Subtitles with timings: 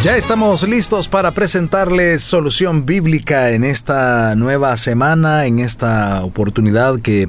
[0.00, 7.28] Ya estamos listos para presentarles solución bíblica en esta nueva semana, en esta oportunidad que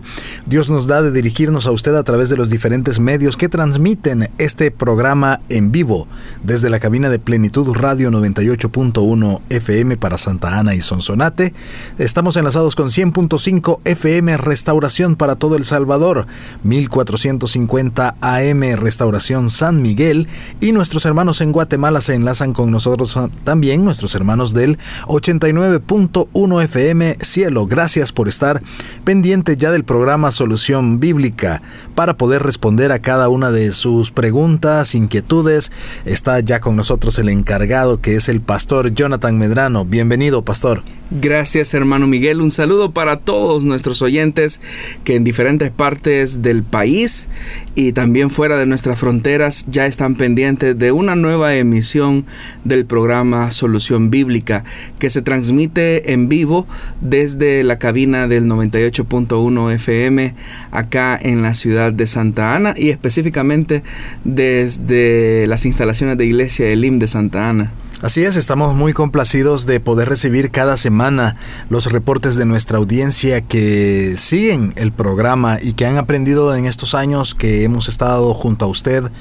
[0.49, 4.31] Dios nos da de dirigirnos a usted a través de los diferentes medios que transmiten
[4.39, 6.07] este programa en vivo
[6.43, 11.53] desde la cabina de Plenitud Radio 98.1 FM para Santa Ana y Sonsonate.
[11.99, 16.25] Estamos enlazados con 100.5 FM Restauración para todo El Salvador,
[16.63, 20.27] 1450 AM Restauración San Miguel
[20.61, 27.17] y nuestros hermanos en Guatemala se enlazan con nosotros también, nuestros hermanos del 89.1 FM
[27.21, 27.67] Cielo.
[27.67, 28.63] Gracias por estar
[29.03, 31.61] pendiente ya del programa Solución Bíblica
[31.95, 35.69] para poder responder a cada una de sus preguntas, inquietudes.
[36.05, 39.83] Está ya con nosotros el encargado que es el pastor Jonathan Medrano.
[39.83, 40.81] Bienvenido, pastor.
[41.11, 44.61] Gracias hermano Miguel, un saludo para todos nuestros oyentes
[45.03, 47.29] que en diferentes partes del país
[47.73, 52.27] y también fuera de nuestras fronteras ya están pendientes de una nueva emisión
[52.63, 54.63] del programa Solución Bíblica
[54.99, 56.67] que se transmite en vivo
[57.01, 60.35] desde la cabina del 98.1 FM
[60.69, 63.81] acá en la ciudad de Santa Ana y específicamente
[64.23, 67.73] desde las instalaciones de Iglesia Elim de Santa Ana.
[68.01, 71.35] Así es, estamos muy complacidos de poder recibir cada semana
[71.69, 76.95] los reportes de nuestra audiencia que siguen el programa y que han aprendido en estos
[76.95, 79.11] años que hemos estado junto a usted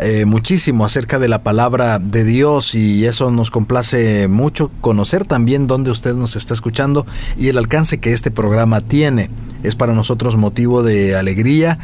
[0.00, 5.68] eh, muchísimo acerca de la palabra de Dios y eso nos complace mucho conocer también
[5.68, 7.06] dónde usted nos está escuchando
[7.36, 9.30] y el alcance que este programa tiene.
[9.62, 11.78] Es para nosotros motivo de alegría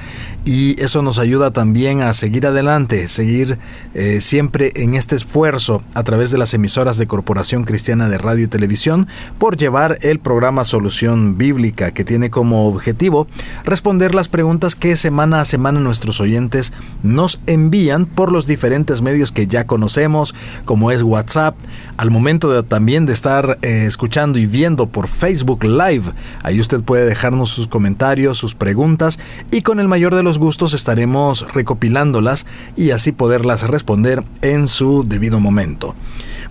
[0.45, 3.59] y eso nos ayuda también a seguir adelante, seguir
[3.95, 8.45] eh, siempre en este esfuerzo a través de las emisoras de Corporación Cristiana de Radio
[8.45, 9.09] y Televisión
[9.39, 13.27] por llevar el programa Solución Bíblica que tiene como objetivo
[13.65, 19.33] responder las preguntas que semana a semana nuestros oyentes nos envían por los diferentes medios
[19.33, 20.35] que ya conocemos,
[20.65, 21.57] como es WhatsApp,
[21.97, 26.13] al momento de, también de estar eh, escuchando y viendo por Facebook Live.
[26.43, 29.19] Ahí usted puede dejarnos sus comentarios, sus preguntas
[29.51, 35.05] y con el mayor de los gustos estaremos recopilándolas y así poderlas responder en su
[35.07, 35.95] debido momento.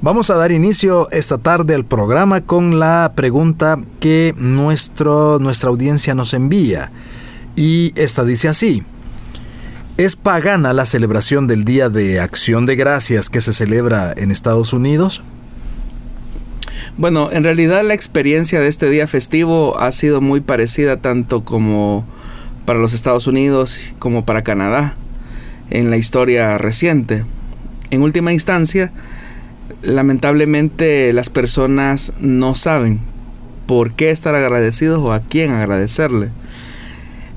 [0.02, 6.14] Vamos a dar inicio esta tarde al programa con la pregunta que nuestro, nuestra audiencia
[6.14, 6.92] nos envía.
[7.56, 8.84] Y esta dice así.
[9.96, 14.74] ¿Es pagana la celebración del Día de Acción de Gracias que se celebra en Estados
[14.74, 15.24] Unidos?
[16.96, 22.06] Bueno, en realidad la experiencia de este día festivo ha sido muy parecida tanto como
[22.66, 24.96] para los Estados Unidos como para Canadá
[25.72, 27.26] en la historia reciente.
[27.90, 28.92] En última instancia,
[29.82, 33.00] lamentablemente las personas no saben
[33.66, 36.30] por qué estar agradecidos o a quién agradecerle.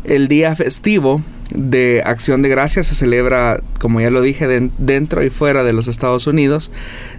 [0.04, 1.22] El día festivo
[1.54, 5.88] de Acción de Gracias se celebra, como ya lo dije, dentro y fuera de los
[5.88, 6.72] Estados Unidos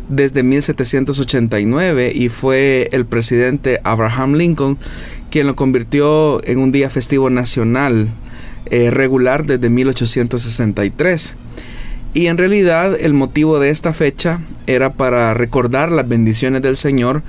[0.09, 4.77] desde 1789 y fue el presidente Abraham Lincoln
[5.29, 8.09] quien lo convirtió en un día festivo nacional
[8.69, 11.35] eh, regular desde 1863.
[12.13, 17.21] Y en realidad el motivo de esta fecha era para recordar las bendiciones del Señor,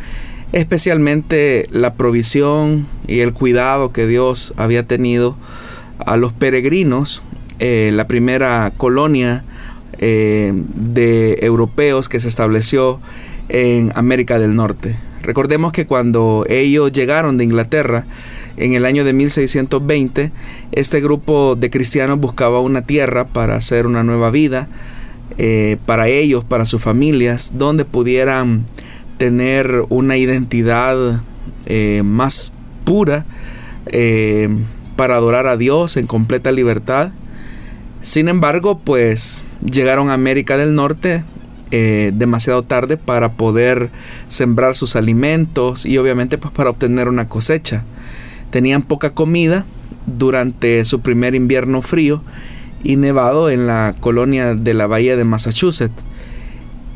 [0.53, 5.37] especialmente la provisión y el cuidado que Dios había tenido
[5.99, 7.23] a los peregrinos,
[7.59, 9.45] eh, la primera colonia
[9.99, 13.01] eh, de europeos que se estableció
[13.49, 14.97] en América del Norte.
[15.23, 18.07] Recordemos que cuando ellos llegaron de Inglaterra
[18.57, 20.31] en el año de 1620,
[20.73, 24.69] este grupo de cristianos buscaba una tierra para hacer una nueva vida
[25.37, 28.65] eh, para ellos, para sus familias, donde pudieran
[29.19, 31.23] tener una identidad
[32.03, 32.53] más
[32.85, 33.27] pura,
[34.99, 37.11] para adorar a Dios en completa libertad.
[38.01, 41.23] Sin embargo, pues llegaron a América del Norte
[41.71, 43.91] eh, demasiado tarde para poder
[44.27, 47.85] sembrar sus alimentos y obviamente pues para obtener una cosecha.
[48.51, 49.67] Tenían poca comida
[50.07, 52.25] durante su primer invierno frío
[52.83, 56.03] y nevado en la colonia de la bahía de Massachusetts.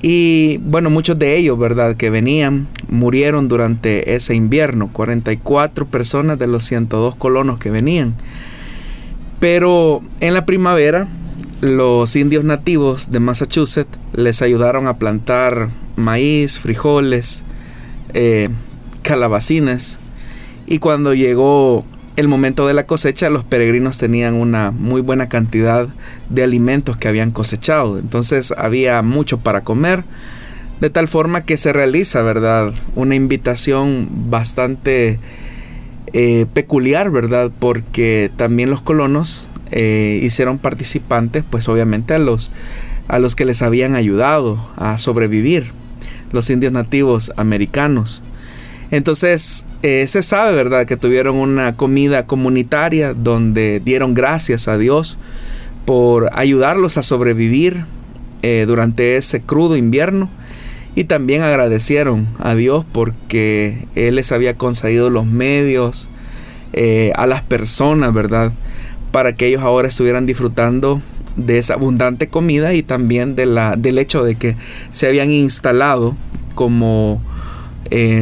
[0.03, 1.97] Y bueno, muchos de ellos, ¿verdad?
[1.97, 4.91] Que venían, murieron durante ese invierno.
[4.93, 8.15] 44 personas de los 102 colonos que venían.
[9.39, 11.07] Pero en la primavera,
[11.61, 17.45] los indios nativos de Massachusetts les ayudaron a plantar maíz, frijoles,
[18.13, 18.49] eh,
[19.03, 19.99] calabacines.
[20.67, 21.85] Y cuando llegó
[22.17, 25.89] el momento de la cosecha, los peregrinos tenían una muy buena cantidad
[26.29, 27.99] de alimentos que habían cosechado.
[27.99, 30.05] Entonces había mucho para comer.
[30.81, 32.73] De tal forma que se realiza, ¿verdad?
[32.97, 35.21] Una invitación bastante
[36.13, 37.51] eh, peculiar, ¿verdad?
[37.59, 42.51] Porque también los colonos eh, hicieron participantes, pues obviamente a los,
[43.09, 45.71] a los que les habían ayudado a sobrevivir,
[46.33, 48.23] los indios nativos americanos.
[48.93, 55.17] Entonces, eh, se sabe, ¿verdad?, que tuvieron una comida comunitaria donde dieron gracias a Dios
[55.87, 57.85] por ayudarlos a sobrevivir
[58.43, 60.29] eh, durante ese crudo invierno
[60.95, 66.11] y también agradecieron a Dios porque Él les había concedido los medios
[67.17, 68.53] a las personas, ¿verdad?,
[69.11, 71.01] para que ellos ahora estuvieran disfrutando
[71.37, 74.57] de esa abundante comida y también del hecho de que
[74.91, 76.15] se habían instalado
[76.55, 77.23] como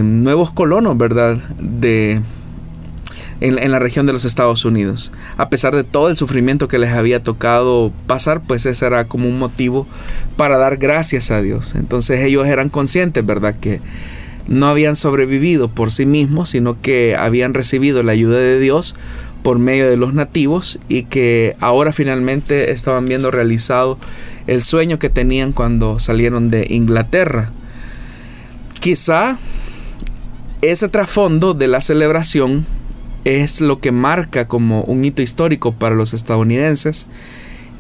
[0.03, 1.37] nuevos colonos, ¿verdad?
[1.59, 2.21] De,
[3.41, 5.13] en, la región de los Estados Unidos.
[5.37, 9.29] A pesar de todo el sufrimiento que les había tocado pasar, pues ese era como
[9.29, 9.87] un motivo
[10.37, 11.75] para dar gracias a Dios.
[11.75, 13.57] Entonces ellos eran conscientes, ¿verdad?
[13.59, 13.81] Que
[14.47, 18.95] no habían sobrevivido por sí mismos, sino que habían recibido la ayuda de Dios
[19.43, 23.99] por medio de los nativos y que ahora finalmente estaban viendo realizado
[24.47, 27.53] el sueño que tenían cuando salieron de Inglaterra.
[28.81, 29.39] Quizá
[30.63, 32.67] ese trasfondo de la celebración
[33.25, 37.07] es lo que marca como un hito histórico para los estadounidenses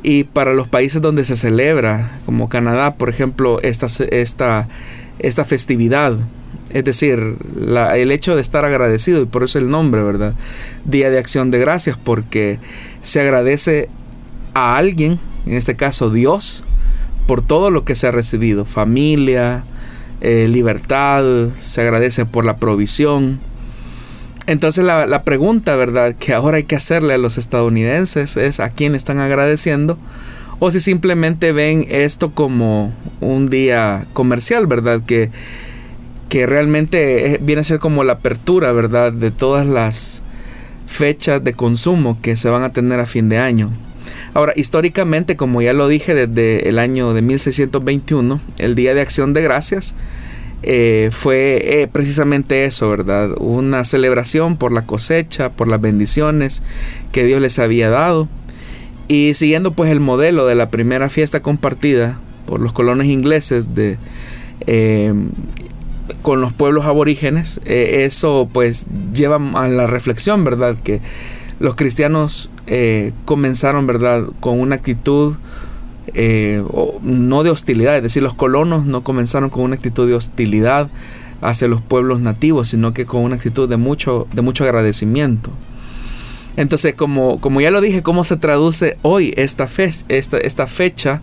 [0.02, 4.68] y para los países donde se celebra, como Canadá, por ejemplo, esta, esta,
[5.18, 6.16] esta festividad
[6.70, 7.36] es decir,
[7.94, 10.34] el hecho de estar agradecido, y por eso el nombre, ¿verdad?
[10.84, 12.58] Día de acción de gracias, porque
[13.02, 13.88] se agradece
[14.54, 16.62] a alguien, en este caso Dios,
[17.26, 19.64] por todo lo que se ha recibido, familia,
[20.20, 21.24] eh, libertad,
[21.58, 23.40] se agradece por la provisión.
[24.46, 28.70] Entonces la, la, pregunta, ¿verdad?, que ahora hay que hacerle a los estadounidenses es a
[28.70, 29.98] quién están agradeciendo
[30.58, 35.02] o si simplemente ven esto como un día comercial, ¿verdad?
[35.06, 35.30] Que
[36.30, 40.22] que realmente viene a ser como la apertura, ¿verdad?, de todas las
[40.86, 43.70] fechas de consumo que se van a tener a fin de año.
[44.32, 49.32] Ahora, históricamente, como ya lo dije desde el año de 1621, el Día de Acción
[49.32, 49.96] de Gracias
[50.62, 53.30] eh, fue eh, precisamente eso, ¿verdad?
[53.38, 56.62] Una celebración por la cosecha, por las bendiciones
[57.12, 58.28] que Dios les había dado.
[59.08, 63.98] Y siguiendo pues el modelo de la primera fiesta compartida por los colonos ingleses de
[64.66, 65.12] eh,
[66.22, 70.76] con los pueblos aborígenes, eso pues lleva a la reflexión, ¿verdad?
[70.82, 71.00] Que
[71.60, 74.24] los cristianos eh, comenzaron, ¿verdad?
[74.40, 75.36] Con una actitud
[76.14, 76.64] eh,
[77.02, 80.88] no de hostilidad, es decir, los colonos no comenzaron con una actitud de hostilidad
[81.40, 85.50] hacia los pueblos nativos, sino que con una actitud de mucho, de mucho agradecimiento.
[86.56, 91.22] Entonces, como, como ya lo dije, ¿cómo se traduce hoy esta, fe, esta, fecha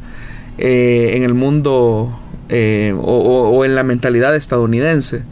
[0.57, 2.17] en el mundo
[2.49, 5.23] eh, o, en la mentalidad estadounidense.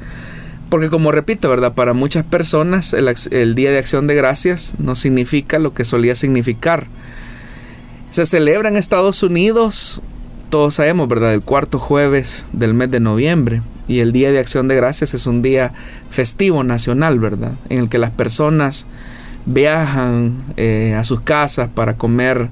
[0.75, 1.72] Porque como repito, ¿verdad?
[1.72, 6.88] Para muchas personas el, Día de Acción de Gracias no significa lo que solía significar.
[8.12, 10.01] Se celebra en Estados Unidos,
[10.50, 11.34] todos sabemos, ¿verdad?
[11.34, 13.62] El cuarto jueves del mes de noviembre.
[13.88, 15.72] Y el Día de Acción de Gracias es un día
[16.10, 17.53] festivo nacional, ¿verdad?
[17.70, 18.86] En el que las personas
[19.46, 22.50] viajan eh, a sus casas para comer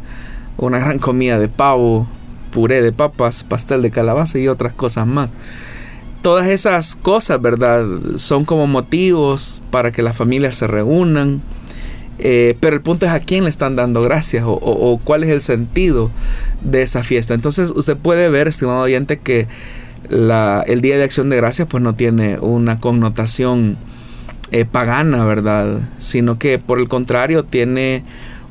[0.55, 2.07] una gran comida de pavo,
[2.53, 5.29] puré de papas, pastel de calabaza y otras cosas más.
[6.23, 7.85] Todas esas cosas, ¿verdad?
[8.15, 11.43] Son como motivos para que las familias se reúnan.
[12.19, 15.41] Eh, pero el punto es a quién le están dando gracias o, cuál es el
[15.41, 16.09] sentido
[16.61, 17.33] de esa fiesta.
[17.33, 19.47] Entonces usted puede ver, estimado oyente, que
[20.09, 23.77] el Día de Acción de Gracias pues no tiene una connotación
[24.51, 25.79] eh, pagana, ¿verdad?
[25.97, 28.03] Sino que por el contrario tiene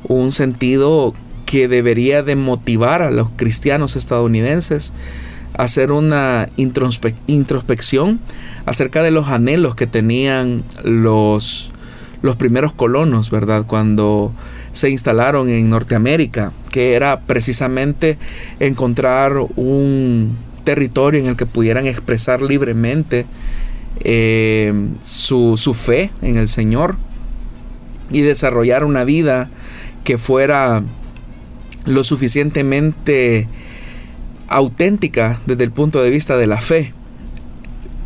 [0.07, 1.13] un sentido
[1.45, 4.93] que debería de motivar a los cristianos estadounidenses
[5.57, 8.19] hacer una introspección
[8.65, 11.71] acerca de los anhelos que tenían los,
[12.21, 13.65] los primeros colonos, ¿verdad?
[13.65, 14.33] Cuando
[14.71, 18.17] se instalaron en Norteamérica, que era precisamente
[18.59, 23.25] encontrar un territorio en el que pudieran expresar libremente
[23.99, 26.95] eh, su, su fe en el Señor
[28.09, 29.49] y desarrollar una vida
[30.03, 30.83] que fuera
[31.85, 33.47] lo suficientemente
[34.47, 36.93] auténtica desde el punto de vista de la fe,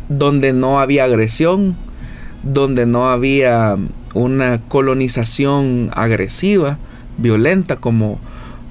[0.08, 1.76] donde no había agresión,
[2.42, 3.76] donde no había
[4.14, 6.78] una colonización agresiva,
[7.18, 8.18] violenta, como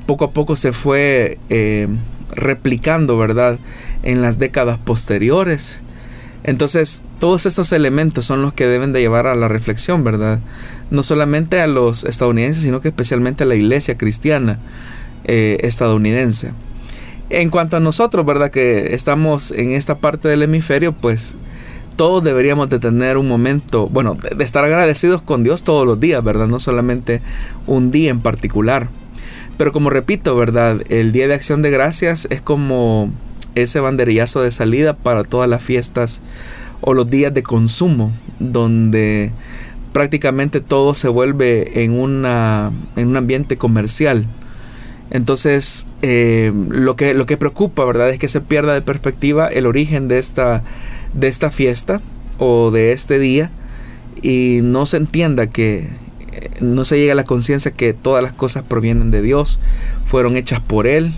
[0.05, 1.87] poco a poco se fue eh,
[2.33, 3.59] replicando, ¿verdad?
[4.03, 5.81] En las décadas posteriores.
[6.43, 10.39] Entonces, todos estos elementos son los que deben de llevar a la reflexión, ¿verdad?
[10.91, 14.59] No solamente a los estadounidenses, sino que especialmente a la iglesia cristiana
[15.25, 16.51] eh, estadounidense.
[17.29, 18.51] En cuanto a nosotros, ¿verdad?
[18.51, 21.35] Que estamos en esta parte del hemisferio, pues
[21.97, 26.23] todos deberíamos de tener un momento, bueno, de estar agradecidos con Dios todos los días,
[26.23, 26.47] ¿verdad?
[26.47, 27.21] No solamente
[27.65, 28.87] un día en particular.
[29.57, 30.81] Pero como repito, ¿verdad?
[30.89, 33.11] El Día de Acción de Gracias es como
[33.55, 36.21] ese banderillazo de salida para todas las fiestas
[36.81, 39.31] o los días de consumo, donde
[39.93, 44.27] prácticamente todo se vuelve en, una, en un ambiente comercial.
[45.09, 48.09] Entonces, eh, lo, que, lo que preocupa, ¿verdad?
[48.09, 50.63] Es que se pierda de perspectiva el origen de esta,
[51.13, 52.01] de esta fiesta
[52.37, 53.51] o de este día
[54.21, 55.89] y no se entienda que
[56.31, 59.59] eh, no se llegue a la conciencia que todas las cosas provienen de Dios,
[60.05, 61.13] fueron hechas por Él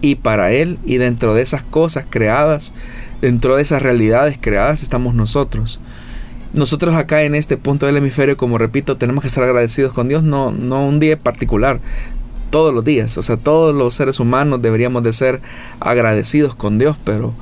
[0.00, 2.72] y para Él y dentro de esas cosas creadas,
[3.20, 5.80] dentro de esas realidades creadas estamos nosotros.
[6.54, 10.22] Nosotros acá en este punto del hemisferio, como repito, tenemos que estar agradecidos con Dios,
[10.22, 11.80] no, no un día particular,
[12.52, 13.18] todos los días.
[13.18, 15.40] O sea, todos los seres humanos deberíamos de ser
[15.80, 17.34] agradecidos con Dios, pero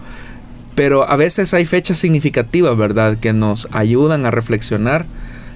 [0.74, 5.04] pero a veces hay fechas significativas, ¿verdad?, que nos ayudan a reflexionar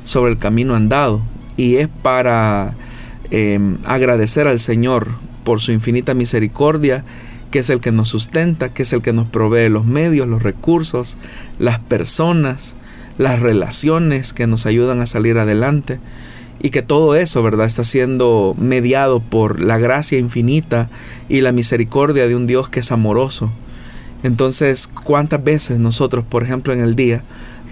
[0.04, 1.22] sobre el camino andado.
[1.56, 2.74] Y es para
[3.30, 5.12] em, agradecer al Señor
[5.44, 7.04] por su infinita misericordia,
[7.50, 10.42] que es el que nos sustenta, que es el que nos provee los medios, los
[10.42, 11.16] recursos,
[11.58, 12.74] las personas,
[13.16, 16.00] las relaciones que nos ayudan a salir adelante.
[16.64, 20.88] Y que todo eso, ¿verdad?, está siendo mediado por la gracia infinita
[21.28, 23.52] y la misericordia de un Dios que es amoroso
[24.24, 27.22] entonces, ¿cuántas veces nosotros, por ejemplo, en el día,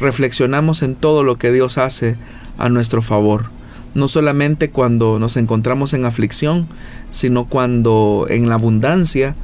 [0.01, 2.17] reflexionamos en todo lo que Dios hace
[2.59, 3.47] a nuestro favor?
[3.95, 6.69] No solamente cuando nos encontramos en aflicción,
[7.11, 9.35] sino cuando en la abundancia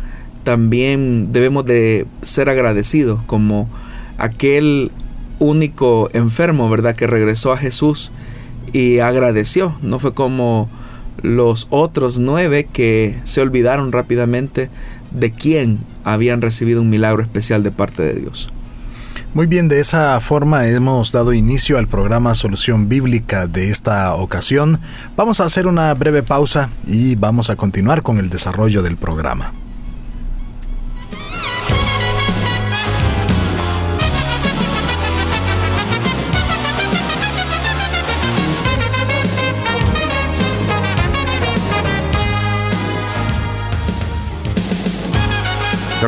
[0.45, 3.71] también debemos de ser agradecidos como
[4.19, 4.91] aquel
[5.39, 6.95] único enfermo, ¿verdad?
[6.95, 8.13] Que regresó a Jesús
[8.73, 9.75] y agradeció.
[9.83, 10.69] No fue como
[11.23, 14.71] los otros nueve que se olvidaron rápidamente
[15.11, 18.49] de quién habían recibido un milagro especial de parte de Dios.
[19.35, 24.81] Muy bien, de esa forma hemos dado inicio al programa Solución Bíblica de esta ocasión.
[25.17, 29.53] Vamos a hacer una breve pausa y vamos a continuar con el desarrollo del programa.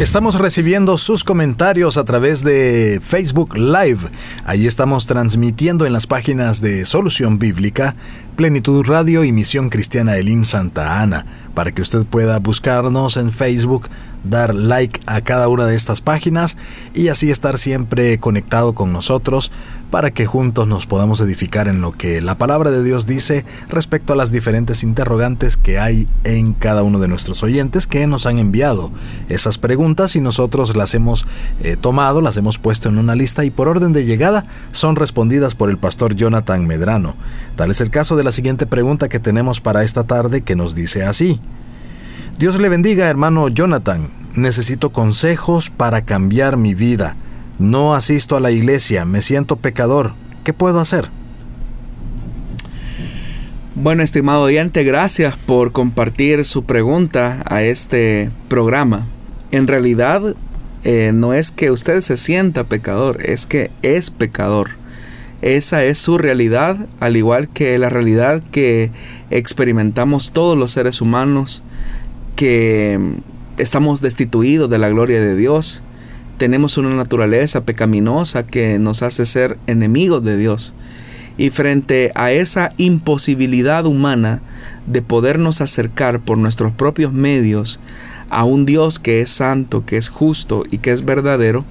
[0.00, 3.98] Estamos recibiendo sus comentarios a través de Facebook Live.
[4.46, 7.94] Ahí estamos transmitiendo en las páginas de Solución Bíblica,
[8.34, 13.90] Plenitud Radio y Misión Cristiana Elim Santa Ana, para que usted pueda buscarnos en Facebook,
[14.24, 16.56] dar like a cada una de estas páginas
[16.94, 19.52] y así estar siempre conectado con nosotros
[19.90, 24.12] para que juntos nos podamos edificar en lo que la palabra de Dios dice respecto
[24.12, 28.38] a las diferentes interrogantes que hay en cada uno de nuestros oyentes que nos han
[28.38, 28.92] enviado
[29.28, 31.26] esas preguntas y nosotros las hemos
[31.62, 35.54] eh, tomado, las hemos puesto en una lista y por orden de llegada son respondidas
[35.54, 37.16] por el pastor Jonathan Medrano.
[37.56, 40.74] Tal es el caso de la siguiente pregunta que tenemos para esta tarde que nos
[40.74, 41.40] dice así.
[42.38, 47.16] Dios le bendiga hermano Jonathan, necesito consejos para cambiar mi vida.
[47.60, 50.14] No asisto a la iglesia, me siento pecador.
[50.44, 51.10] ¿Qué puedo hacer?
[53.74, 59.06] Bueno, estimado oyente, gracias por compartir su pregunta a este programa.
[59.52, 60.34] En realidad,
[60.84, 64.70] eh, no es que usted se sienta pecador, es que es pecador.
[65.42, 68.90] Esa es su realidad, al igual que la realidad que
[69.28, 71.62] experimentamos todos los seres humanos,
[72.36, 72.98] que
[73.58, 75.82] estamos destituidos de la gloria de Dios,
[76.40, 80.72] tenemos una naturaleza pecaminosa que nos hace ser enemigos de Dios.
[81.36, 84.40] Y frente a esa imposibilidad humana
[84.86, 87.78] de podernos acercar por nuestros propios medios
[88.30, 91.66] a un Dios que es santo, que es justo y que es verdadero,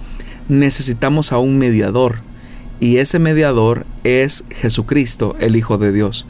[0.49, 2.19] necesitamos a un mediador.
[2.79, 6.27] Y ese mediador es Jesucristo, el Hijo de Dios.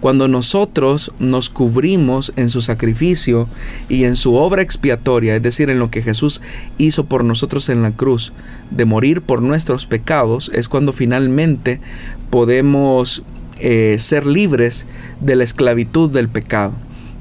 [0.00, 3.48] Cuando nosotros nos cubrimos en su sacrificio
[3.88, 6.42] y en su obra expiatoria, es decir, en lo que Jesús
[6.76, 8.32] hizo por nosotros en la cruz,
[8.70, 11.80] de morir por nuestros pecados, es cuando finalmente
[12.28, 13.22] podemos
[13.58, 14.86] eh, ser libres
[15.20, 16.74] de la esclavitud del pecado.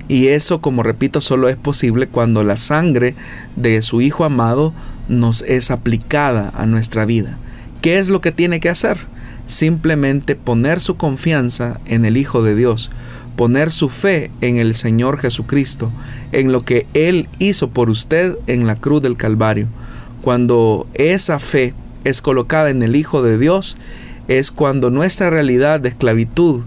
[0.09, 3.15] Y eso, como repito, solo es posible cuando la sangre
[3.55, 4.73] de su Hijo amado
[5.07, 7.37] nos es aplicada a nuestra vida.
[7.81, 9.12] ¿Qué es lo que tiene que hacer?
[9.47, 12.91] Simplemente poner su confianza en el Hijo de Dios,
[13.35, 15.91] poner su fe en el Señor Jesucristo,
[16.31, 19.67] en lo que Él hizo por usted en la cruz del Calvario.
[20.21, 21.73] Cuando esa fe
[22.03, 23.77] es colocada en el Hijo de Dios,
[24.27, 26.63] es cuando nuestra realidad de esclavitud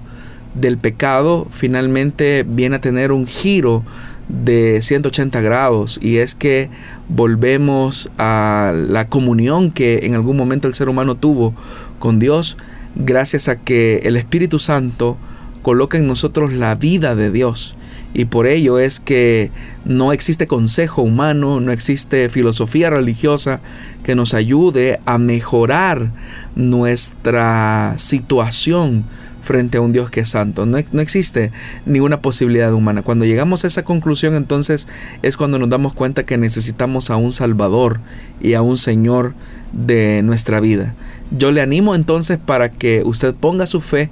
[0.54, 3.84] del pecado finalmente viene a tener un giro
[4.28, 6.68] de 180 grados y es que
[7.08, 11.54] volvemos a la comunión que en algún momento el ser humano tuvo
[11.98, 12.56] con Dios
[12.94, 15.18] gracias a que el Espíritu Santo
[15.62, 17.76] coloca en nosotros la vida de Dios.
[18.14, 19.50] Y por ello es que
[19.84, 23.60] no existe consejo humano, no existe filosofía religiosa
[24.04, 26.12] que nos ayude a mejorar
[26.54, 29.04] nuestra situación
[29.42, 30.66] frente a un Dios que es santo.
[30.66, 31.52] No, no, existe
[31.86, 33.02] ninguna posibilidad humana.
[33.02, 34.88] Cuando llegamos a esa conclusión, entonces
[35.22, 38.00] es cuando nos damos cuenta que necesitamos a un Salvador
[38.40, 39.34] y a un Señor
[39.72, 40.94] de nuestra vida.
[41.30, 44.10] Yo le animo entonces para que usted ponga su fe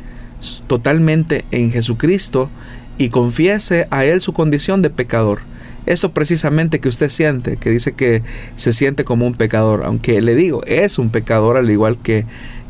[0.67, 2.51] totalmente en Jesucristo
[2.99, 5.41] y confiese a Él su condición de pecador.
[5.87, 8.23] Esto precisamente que usted siente, que dice que
[8.57, 12.25] se siente como un pecador, aunque le digo, es un pecador al igual que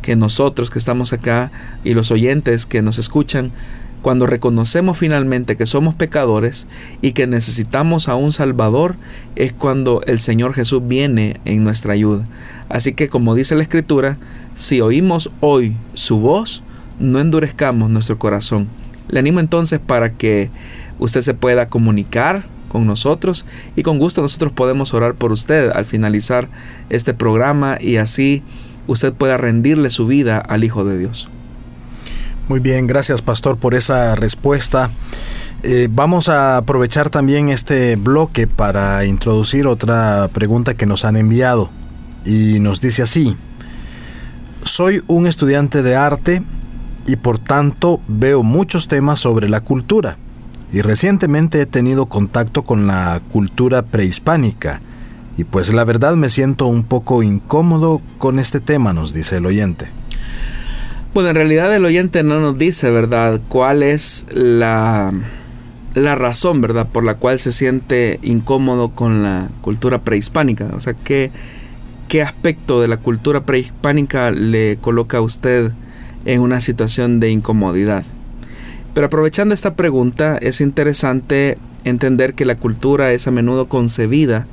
[0.05, 1.51] que nosotros que estamos acá
[1.83, 3.53] y los oyentes que nos escuchan,
[4.03, 6.67] cuando reconocemos finalmente que somos pecadores
[7.01, 8.97] y que necesitamos a un Salvador,
[9.35, 12.27] es cuando el Señor Jesús viene en nuestra ayuda.
[12.75, 14.19] Así que como dice la Escritura,
[14.57, 16.65] si oímos hoy su voz,
[16.99, 18.67] no endurezcamos nuestro corazón.
[19.07, 20.51] Le animo entonces para que
[20.99, 25.85] usted se pueda comunicar con nosotros y con gusto nosotros podemos orar por usted al
[25.87, 26.49] finalizar
[26.91, 28.43] este programa y así
[28.89, 31.29] usted pueda rendirle su vida al Hijo de Dios.
[32.49, 34.91] Muy bien, gracias pastor por esa respuesta.
[35.63, 41.71] Eh, vamos a aprovechar también este bloque para introducir otra pregunta que nos han enviado
[42.25, 43.37] y nos dice así,
[44.65, 46.43] soy un estudiante de arte
[47.07, 50.17] y por tanto veo muchos temas sobre la cultura
[50.73, 54.81] y recientemente he tenido contacto con la cultura prehispánica
[55.37, 59.47] y pues la verdad me siento un poco incómodo con este tema, nos dice el
[59.47, 59.89] oyente.
[61.13, 65.13] Bueno, en realidad el oyente no nos dice, ¿verdad?, cuál es la,
[65.95, 70.71] la razón, ¿verdad?, por la cual se siente incómodo con la cultura prehispánica.
[70.75, 71.31] O sea, ¿qué,
[72.15, 75.73] qué aspecto de la cultura prehispánica le coloca a usted
[76.25, 78.05] en una situación de incomodidad.
[78.95, 84.47] Pero aprovechando esta pregunta, es interesante entender que la cultura es a menudo concebida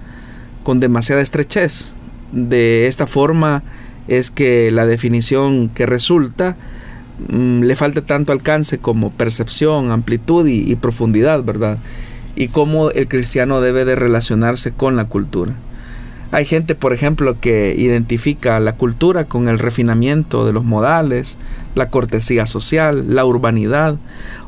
[0.63, 1.93] con demasiada estrechez.
[2.31, 3.61] De esta forma
[4.07, 6.57] es que la definición que resulta
[7.31, 11.77] mm, le falta tanto alcance como percepción, amplitud y, y profundidad, ¿verdad?
[12.35, 15.53] Y cómo el cristiano debe de relacionarse con la cultura.
[16.33, 21.37] Hay gente, por ejemplo, que identifica la cultura con el refinamiento de los modales,
[21.75, 23.97] la cortesía social, la urbanidad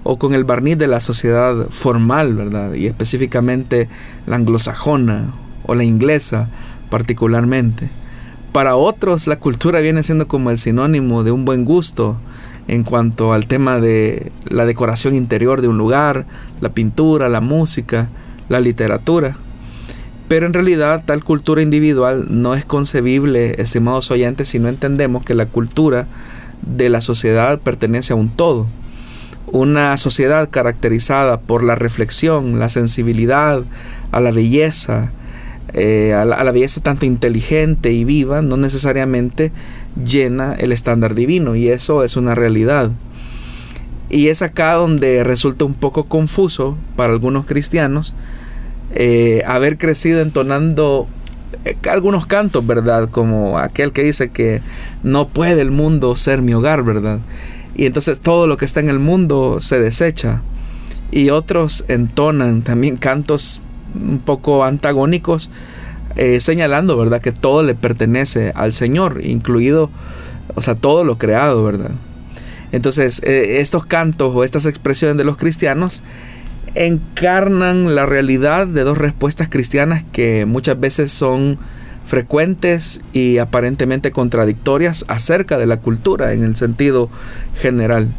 [0.03, 2.73] o con el barniz de la sociedad formal, ¿verdad?
[2.73, 3.89] Y específicamente
[4.27, 5.33] la anglosajona
[5.65, 6.47] o la inglesa
[6.89, 7.89] particularmente.
[8.53, 12.17] Para otros la cultura viene siendo como el sinónimo de un buen gusto
[12.69, 16.25] en cuanto al tema de la decoración interior de un lugar,
[16.61, 18.07] la pintura, la música,
[18.47, 19.35] la literatura.
[20.33, 25.35] Pero en realidad tal cultura individual no es concebible, estimados oyentes, si no entendemos que
[25.35, 26.07] la cultura
[26.63, 28.65] de la sociedad pertenece a un todo.
[29.45, 33.61] Una sociedad caracterizada por la reflexión, la sensibilidad
[34.11, 35.11] a la belleza,
[35.71, 39.51] eh, a, la, a la belleza tanto inteligente y viva, no necesariamente
[40.03, 42.89] llena el estándar divino y eso es una realidad.
[44.09, 48.15] Y es acá donde resulta un poco confuso para algunos cristianos
[48.95, 51.07] eh, haber crecido entonando
[51.65, 53.09] eh, algunos cantos, ¿verdad?
[53.09, 54.61] Como aquel que dice que
[55.01, 57.19] no puede el mundo ser mi hogar, ¿verdad?
[57.75, 60.41] Y entonces todo lo que está en el mundo se desecha.
[61.11, 63.61] Y otros entonan también cantos
[63.95, 65.49] un poco antagónicos,
[66.15, 67.19] eh, señalando, ¿verdad?
[67.19, 69.89] Que todo le pertenece al Señor, incluido,
[70.53, 71.91] o sea, todo lo creado, ¿verdad?
[72.71, 76.03] Entonces, estos cantos o estas expresiones de los cristianos
[76.75, 81.57] encarnan la realidad de dos respuestas cristianas que muchas veces son
[82.05, 87.09] frecuentes y aparentemente contradictorias acerca de la cultura en el sentido
[87.59, 88.09] general.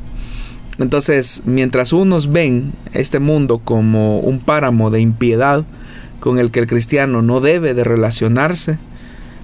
[0.79, 5.65] Entonces, mientras unos ven este mundo como un páramo de impiedad
[6.21, 8.79] con el que el cristiano no debe de relacionarse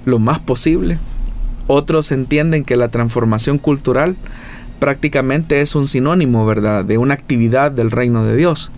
[0.04, 0.98] lo más posible,
[1.66, 4.16] otros entienden que la transformación cultural
[4.80, 8.72] prácticamente es un sinónimo, ¿verdad?, de una actividad del reino de Dios.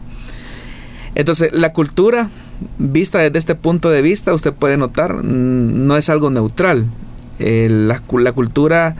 [1.14, 2.30] Entonces, la cultura,
[2.78, 6.86] vista desde este punto de vista, usted puede notar, no es algo neutral.
[7.38, 8.96] La, cultura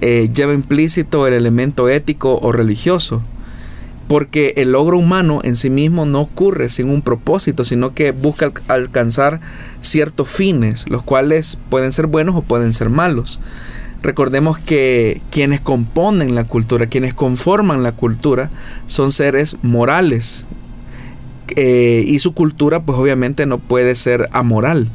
[0.00, 3.22] eh, lleva implícito el elemento ético o religioso,
[4.08, 8.52] porque el logro humano en sí mismo no ocurre sin un propósito, sino que busca
[8.68, 9.40] alcanzar
[9.80, 13.40] ciertos fines, los cuales pueden ser buenos o pueden ser malos.
[14.02, 18.50] Recordemos que quienes componen la cultura, quienes conforman la cultura,
[18.86, 20.46] son seres morales.
[21.56, 24.88] Eh, y su cultura pues obviamente no puede ser amoral.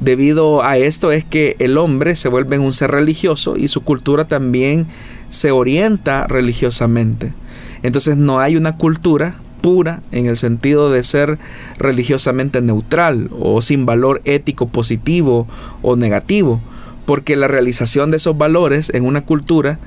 [0.00, 4.26] Debido a esto es que el hombre se vuelve un ser religioso y su cultura
[4.26, 4.86] también
[5.30, 7.32] se orienta religiosamente.
[7.82, 11.38] Entonces no hay una cultura pura en el sentido de ser
[11.78, 15.46] religiosamente neutral o sin valor ético positivo
[15.82, 16.60] o negativo
[17.06, 19.78] porque la realización de esos valores en una cultura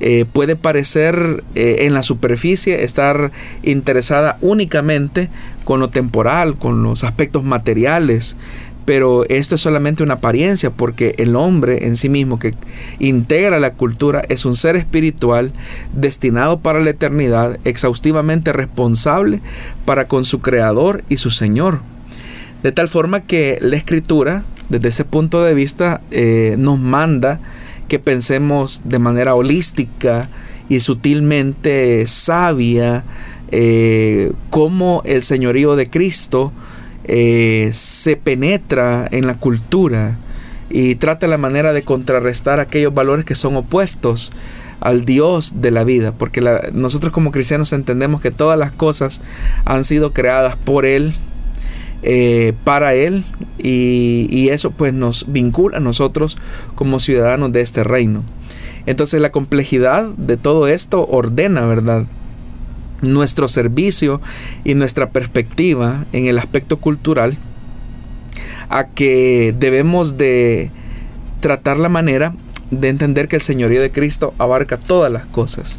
[0.00, 3.32] eh, puede parecer eh, en la superficie estar
[3.62, 5.28] interesada únicamente
[5.64, 8.36] con lo temporal, con los aspectos materiales,
[8.84, 12.54] pero esto es solamente una apariencia porque el hombre en sí mismo que
[12.98, 15.52] integra la cultura es un ser espiritual
[15.92, 19.42] destinado para la eternidad, exhaustivamente responsable
[19.84, 21.80] para con su creador y su Señor.
[22.62, 27.40] De tal forma que la escritura desde ese punto de vista eh, nos manda
[27.88, 30.28] que pensemos de manera holística
[30.68, 33.04] y sutilmente sabia
[33.50, 36.52] eh, cómo el señorío de Cristo
[37.04, 40.18] eh, se penetra en la cultura
[40.70, 44.32] y trata la manera de contrarrestar aquellos valores que son opuestos
[44.80, 46.40] al Dios de la vida, porque
[46.72, 49.22] nosotros como cristianos entendemos que todas las cosas
[49.64, 51.14] han sido creadas por Él,
[52.02, 53.24] eh, para Él
[53.58, 56.38] y, eso pues nos vincula a nosotros
[56.74, 58.22] como ciudadanos de este reino.
[58.86, 62.04] Entonces la complejidad de todo esto ordena, ¿verdad?
[63.02, 64.20] Nuestro servicio
[64.64, 67.36] y nuestra perspectiva en el aspecto cultural
[68.70, 70.70] a que debemos de
[71.40, 72.34] tratar la manera
[72.70, 75.78] de entender que el señorío de Cristo abarca todas las cosas.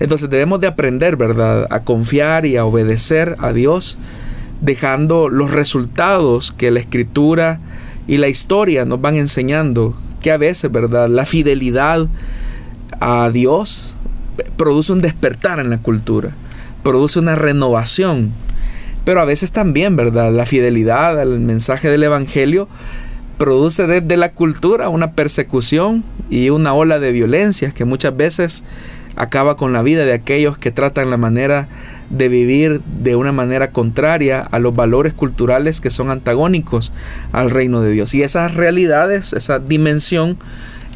[0.00, 1.66] Entonces debemos de aprender, ¿verdad?
[1.70, 3.98] A confiar y a obedecer a Dios
[4.60, 7.60] dejando los resultados que la escritura
[8.06, 11.08] y la historia nos van enseñando, que a veces, ¿verdad?
[11.08, 12.06] La fidelidad
[13.00, 13.94] a Dios
[14.56, 16.30] produce un despertar en la cultura,
[16.82, 18.30] produce una renovación,
[19.04, 20.32] pero a veces también, ¿verdad?
[20.32, 22.68] La fidelidad al mensaje del Evangelio
[23.38, 28.64] produce desde la cultura una persecución y una ola de violencia que muchas veces
[29.14, 31.68] acaba con la vida de aquellos que tratan la manera
[32.10, 36.92] de vivir de una manera contraria a los valores culturales que son antagónicos
[37.32, 38.14] al reino de Dios.
[38.14, 40.38] Y esas realidades, esa dimensión,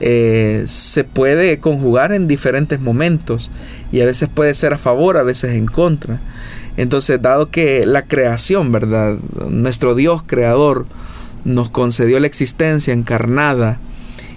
[0.02, 3.50] eh, se puede conjugar en diferentes momentos
[3.92, 6.20] y a veces puede ser a favor, a veces en contra.
[6.76, 9.16] Entonces, dado que la creación, ¿verdad?
[9.50, 10.86] Nuestro Dios creador
[11.44, 13.78] nos concedió la existencia encarnada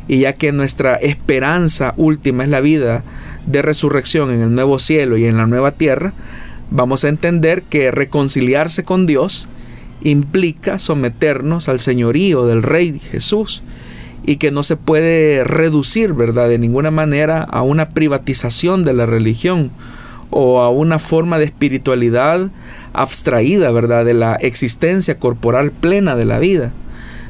[0.07, 3.03] y ya que nuestra esperanza última es la vida
[3.45, 6.13] de resurrección en el nuevo cielo y en la nueva tierra,
[6.73, 9.47] vamos a entender que reconciliarse con Dios
[10.01, 13.61] implica someternos al señorío del Rey Jesús
[14.25, 19.05] y que no se puede reducir, ¿verdad?, de ninguna manera a una privatización de la
[19.05, 19.69] religión
[20.31, 22.49] o a una forma de espiritualidad
[22.93, 26.71] abstraída, ¿verdad?, de la existencia corporal plena de la vida,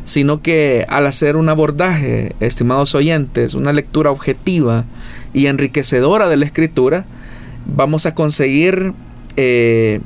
[0.06, 4.86] sino que al hacer un abordaje, estimados oyentes, una lectura objetiva
[5.34, 7.06] y enriquecedora de la escritura,
[7.66, 8.94] vamos a conseguir
[9.38, 10.00] eh,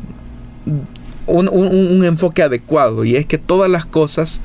[1.28, 4.42] un, enfoque adecuado y es que todas las cosas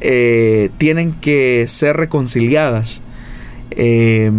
[0.00, 3.02] eh, tienen que ser reconciliadas
[3.70, 4.30] eh,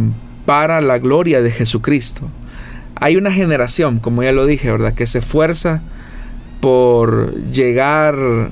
[0.45, 2.29] para la gloria de Jesucristo.
[2.95, 5.81] Hay una generación, como ya lo dije, ¿verdad?, que se esfuerza
[6.61, 8.49] por llegar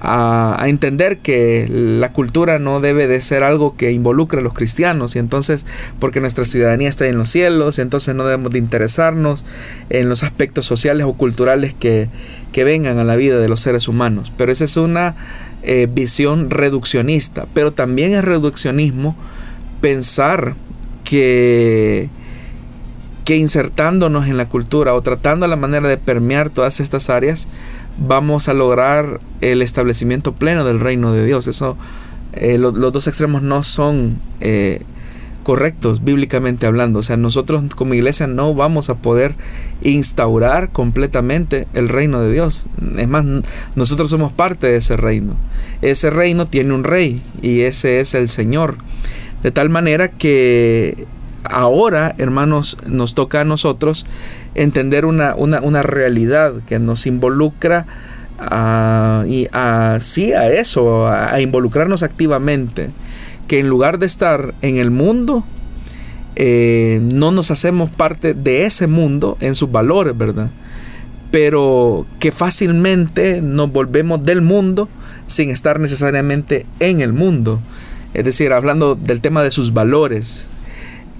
[0.00, 5.16] a, entender que la cultura no debe de ser algo que involucre a los cristianos
[5.16, 5.66] y entonces
[5.98, 9.44] porque nuestra ciudadanía está en los cielos entonces no debemos de interesarnos
[9.90, 12.08] en los aspectos sociales o culturales que,
[12.56, 14.32] vengan a la vida de los seres humanos.
[14.38, 15.14] Pero esa es una
[15.62, 19.14] eh, visión reduccionista, pero también es reduccionismo
[19.82, 20.54] pensar
[21.04, 22.08] que
[23.26, 27.48] que insertándonos en la cultura o tratando la manera de permear todas estas áreas,
[27.98, 31.46] vamos a lograr el establecimiento pleno del reino de Dios.
[31.46, 31.76] Eso,
[32.32, 34.82] eh, los dos extremos no son eh,
[35.46, 36.98] correctos bíblicamente hablando.
[36.98, 39.36] O sea, nosotros como iglesia no vamos a poder
[39.82, 42.66] instaurar completamente el reino de Dios.
[42.96, 43.24] Es más,
[43.76, 45.34] nosotros somos parte de ese reino.
[45.82, 48.76] Ese reino tiene un rey y ese es el Señor.
[49.44, 51.06] De tal manera que
[51.44, 54.04] ahora, hermanos, nos toca a nosotros
[54.56, 57.86] entender una, una, realidad que nos involucra
[58.38, 62.90] a, y a, a eso, a involucrarnos activamente
[63.46, 65.44] que en lugar de estar en el mundo,
[66.34, 70.50] eh, no nos hacemos parte de ese mundo en sus valores, ¿verdad?
[71.30, 74.88] Pero que fácilmente nos volvemos del mundo
[75.26, 77.60] sin estar necesariamente en el mundo.
[78.14, 80.46] Es decir, hablando del tema de sus valores.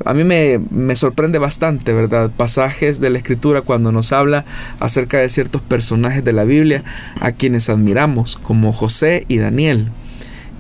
[0.05, 2.31] A mí me, me sorprende bastante, ¿verdad?
[2.37, 4.45] Pasajes de la escritura cuando nos habla
[4.79, 6.85] acerca de ciertos personajes de la Biblia
[7.21, 9.91] a quienes admiramos, como José y Daniel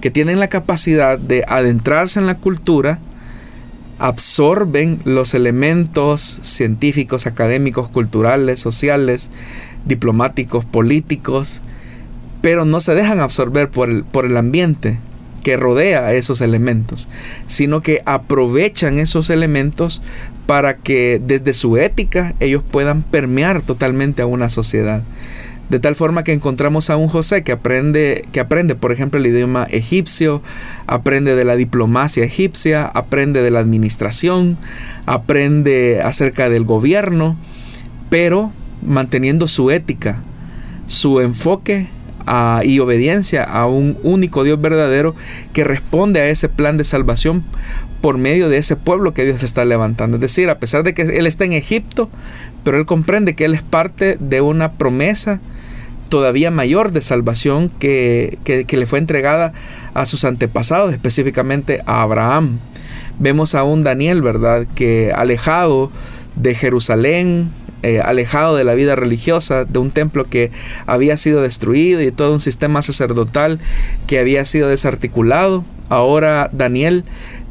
[0.00, 2.98] que tienen la capacidad de adentrarse en la cultura,
[3.98, 9.30] absorben los elementos científicos, académicos, culturales, sociales,
[9.86, 11.60] diplomáticos, políticos,
[12.42, 14.98] pero no se dejan absorber por el, por el ambiente
[15.46, 17.08] que rodea a esos elementos,
[17.46, 20.02] sino que aprovechan esos elementos
[20.44, 25.04] para que desde su ética ellos puedan permear totalmente a una sociedad.
[25.68, 29.26] De tal forma que encontramos a un José que aprende, que aprende, por ejemplo, el
[29.26, 30.42] idioma egipcio,
[30.88, 34.58] aprende de la diplomacia egipcia, aprende de la administración,
[35.06, 37.36] aprende acerca del gobierno,
[38.10, 38.50] pero
[38.84, 40.22] manteniendo su ética,
[40.88, 41.86] su enfoque
[42.64, 45.14] y obediencia a un único Dios verdadero
[45.52, 47.44] que responde a ese plan de salvación
[48.00, 50.16] por medio de ese pueblo que Dios está levantando.
[50.16, 52.08] Es decir, a pesar de que Él está en Egipto,
[52.64, 55.40] pero Él comprende que Él es parte de una promesa
[56.08, 59.52] todavía mayor de salvación que, le fue entregada
[59.94, 62.58] a sus antepasados, específicamente a Abraham.
[63.18, 65.90] Vemos a un Daniel, ¿verdad?, que alejado
[66.36, 67.50] de Jerusalén,
[67.82, 70.50] eh, alejado de la vida religiosa, de un templo que
[70.86, 73.60] había sido destruido y todo un sistema sacerdotal
[74.06, 75.64] que había sido desarticulado.
[75.88, 77.04] Ahora Daniel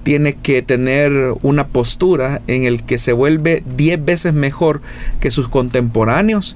[0.03, 4.81] tiene que tener una postura en el que se vuelve diez veces mejor
[5.19, 6.55] que sus contemporáneos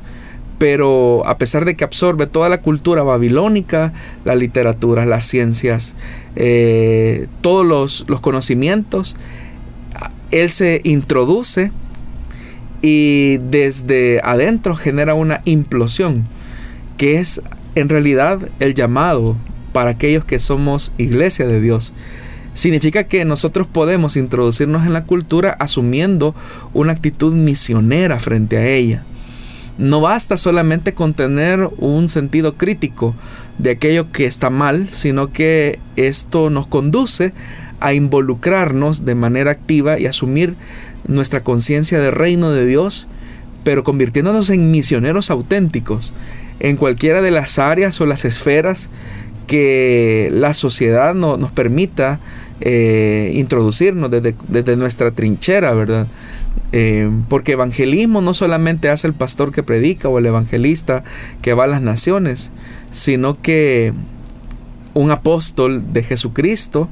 [0.60, 3.94] pero a pesar de que absorbe toda la cultura babilónica,
[4.26, 5.96] la literatura, las ciencias,
[6.36, 9.16] eh, todos los, los conocimientos,
[10.32, 11.72] él se introduce
[12.82, 16.26] y desde adentro genera una implosión,
[16.98, 17.42] que es
[17.76, 19.36] en realidad el llamado
[19.74, 21.94] para aquellos que somos iglesia de Dios.
[22.54, 26.36] Significa que nosotros podemos introducirnos en la cultura asumiendo
[26.74, 29.04] una actitud misionera frente a ella.
[29.78, 33.16] No basta solamente con tener un sentido crítico
[33.60, 37.34] de aquello que está mal, sino que esto nos conduce
[37.80, 40.56] a involucrarnos de manera activa y asumir
[41.08, 43.08] nuestra conciencia de reino de Dios,
[43.64, 46.14] pero convirtiéndonos en misioneros auténticos
[46.60, 48.90] en cualquiera de las áreas o las esferas
[49.48, 52.20] que la sociedad nos permita
[52.62, 56.08] eh, introducirnos desde, desde nuestra trinchera, ¿verdad?
[56.72, 61.04] Eh, porque evangelismo no solamente hace el pastor que predica o el evangelista
[61.42, 62.52] que va a las naciones,
[62.92, 63.94] sino que
[64.94, 66.90] un apóstol de Jesucristo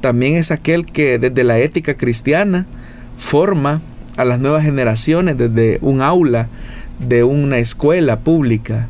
[0.00, 2.66] también es aquel que desde la ética cristiana
[3.18, 3.80] forma
[4.16, 6.48] a las nuevas generaciones desde un aula
[6.98, 8.88] de una escuela pública.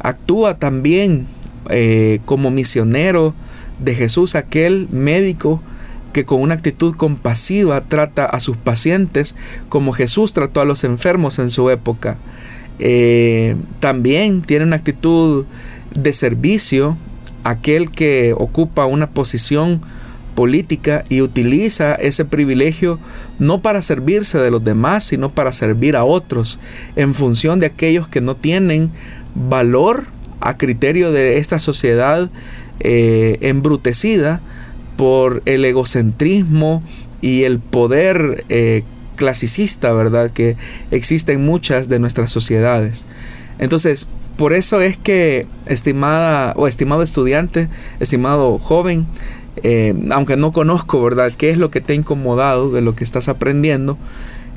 [0.00, 1.26] Actúa también
[1.70, 3.34] eh, como misionero
[3.78, 5.62] de Jesús, aquel médico
[6.12, 9.36] que con una actitud compasiva trata a sus pacientes
[9.68, 12.16] como Jesús trató a los enfermos en su época.
[12.78, 15.44] Eh, también tiene una actitud
[15.94, 16.96] de servicio
[17.44, 19.80] aquel que ocupa una posición
[20.36, 23.00] política y utiliza ese privilegio
[23.40, 26.60] no para servirse de los demás, sino para servir a otros
[26.94, 28.92] en función de aquellos que no tienen
[29.34, 30.04] valor
[30.40, 32.30] a criterio de esta sociedad
[32.78, 34.40] eh, embrutecida
[34.96, 36.82] por el egocentrismo
[37.20, 38.84] y el poder eh,
[39.16, 40.30] clasicista, ¿verdad?
[40.30, 40.56] Que
[40.90, 43.06] existe en muchas de nuestras sociedades.
[43.58, 47.68] Entonces, por eso es que, estimada o estimado estudiante,
[48.00, 49.06] estimado joven,
[49.62, 53.04] eh, aunque no conozco, ¿verdad?, qué es lo que te ha incomodado de lo que
[53.04, 53.98] estás aprendiendo,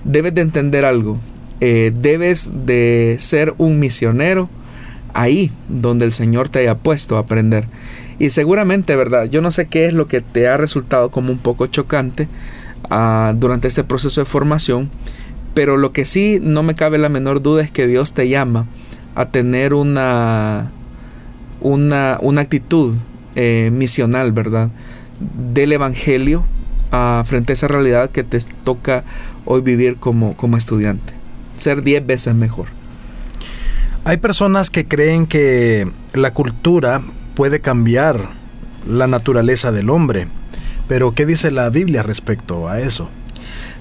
[0.04, 1.18] debes de entender algo.
[1.62, 4.50] Eh, debes de ser un misionero
[5.14, 7.66] ahí donde el Señor te haya puesto a aprender.
[8.20, 9.26] Y seguramente, ¿verdad?
[9.26, 12.28] Yo no sé qué es lo que te ha resultado como un poco chocante
[12.90, 14.90] ah, durante este proceso de formación,
[15.54, 18.66] pero lo que sí no me cabe la menor duda es que Dios te llama
[19.16, 20.72] a tener una,
[21.62, 22.96] una, una actitud
[23.36, 24.70] eh, misional, ¿verdad?
[25.20, 26.44] Del Evangelio
[27.26, 29.04] frente a esa realidad que te toca
[29.46, 31.14] hoy vivir como, como estudiante.
[31.58, 32.68] Ser 10 veces mejor.
[34.06, 37.02] Hay personas que creen que la cultura
[37.36, 38.30] puede cambiar
[38.88, 40.28] la naturaleza del hombre,
[40.88, 43.10] pero ¿qué dice la Biblia respecto a eso?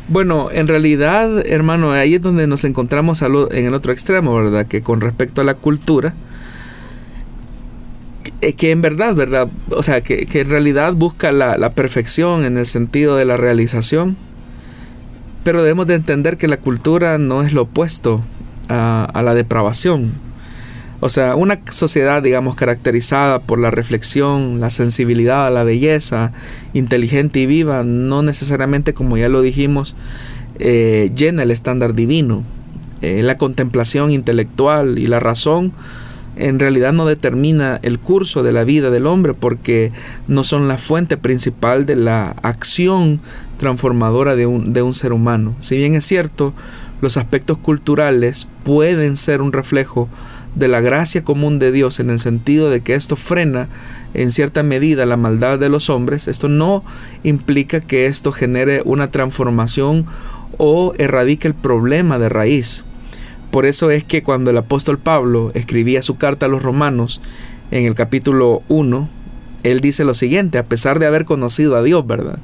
[0.09, 4.67] Bueno, en realidad, hermano, ahí es donde nos encontramos en el otro extremo, ¿verdad?
[4.67, 6.15] Que con respecto a la cultura,
[8.41, 9.49] eh, que en verdad, ¿verdad?
[9.71, 14.17] O sea, que, en realidad busca la, perfección en el sentido de la realización,
[15.45, 18.23] pero debemos de entender que la cultura no es lo opuesto
[18.69, 20.13] a, a la depravación.
[21.01, 26.33] O sea, una sociedad, digamos, caracterizada por la reflexión, la sensibilidad, la belleza,
[26.75, 29.95] inteligente y viva, no necesariamente, como ya lo dijimos,
[30.59, 32.43] eh, llena el estándar divino.
[33.01, 35.73] Eh, la contemplación intelectual y la razón
[36.39, 39.93] en realidad no determina el curso de la vida del hombre porque
[40.27, 43.21] no son la fuente principal de la acción
[43.59, 45.57] transformadora de un, de un ser humano.
[45.59, 46.55] Si bien es cierto,
[47.01, 50.09] los aspectos culturales pueden ser un reflejo
[50.55, 53.69] de la gracia común de Dios en el sentido de que esto frena
[54.15, 56.85] en cierta medida la maldad de los hombres, esto no
[57.23, 60.07] implica que esto genere una transformación
[60.57, 62.85] o erradique el problema de raíz.
[63.51, 67.21] Por eso es que cuando el apóstol Pablo escribía su carta a los romanos
[67.71, 69.09] en el capítulo 1,
[69.63, 72.39] él dice lo siguiente, a pesar de haber conocido a Dios, ¿verdad?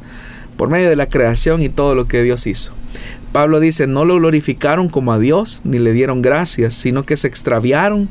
[0.57, 2.73] Por medio de la creación y todo lo que Dios hizo.
[3.33, 7.27] Pablo dice, no lo glorificaron como a Dios, ni le dieron gracias, sino que se
[7.27, 8.09] extraviaron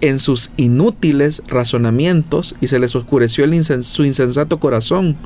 [0.00, 3.44] en sus inútiles razonamientos y se les oscureció
[3.82, 5.16] su insensato corazón.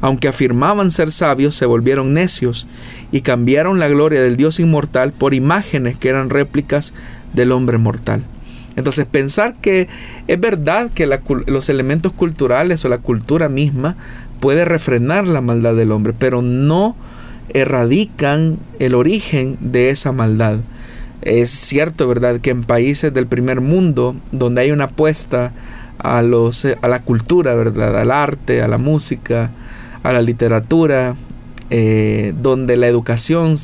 [0.00, 2.66] Aunque afirmaban ser sabios, se volvieron necios
[3.12, 6.94] y cambiaron la gloria del Dios inmortal por imágenes que eran réplicas
[7.34, 8.22] del hombre mortal.
[8.76, 9.88] Entonces pensar que
[10.26, 11.06] es verdad que
[11.46, 13.96] los elementos culturales o la cultura misma
[14.40, 16.96] puede refrenar la maldad del hombre, pero no
[17.52, 20.58] erradican el origen de esa maldad.
[21.22, 25.52] Es cierto, ¿verdad?, que en países del primer mundo, donde hay una apuesta
[25.98, 29.50] a, los, a la cultura, ¿verdad?, al arte, a la música,
[30.02, 31.14] a la literatura,
[31.70, 33.54] eh, donde la educación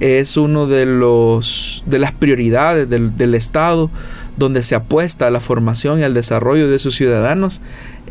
[0.00, 3.90] es uno de los de las prioridades del, del, Estado,
[4.36, 7.62] donde se apuesta a la formación y al desarrollo de sus ciudadanos,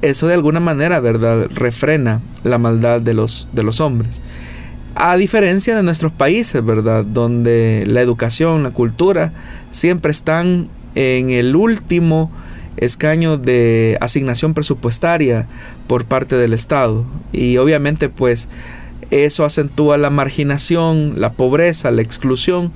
[0.01, 4.21] eso de alguna manera, ¿verdad?, refrena la maldad de los, de los hombres.
[4.95, 7.03] A diferencia de nuestros países, ¿verdad?
[7.03, 9.33] Donde la educación, la cultura
[9.71, 12.31] siempre están en el último
[12.77, 15.47] escaño de asignación presupuestaria
[15.87, 17.05] por parte del Estado.
[17.31, 18.49] Y obviamente pues
[19.11, 22.71] eso acentúa la marginación, la pobreza, la exclusión,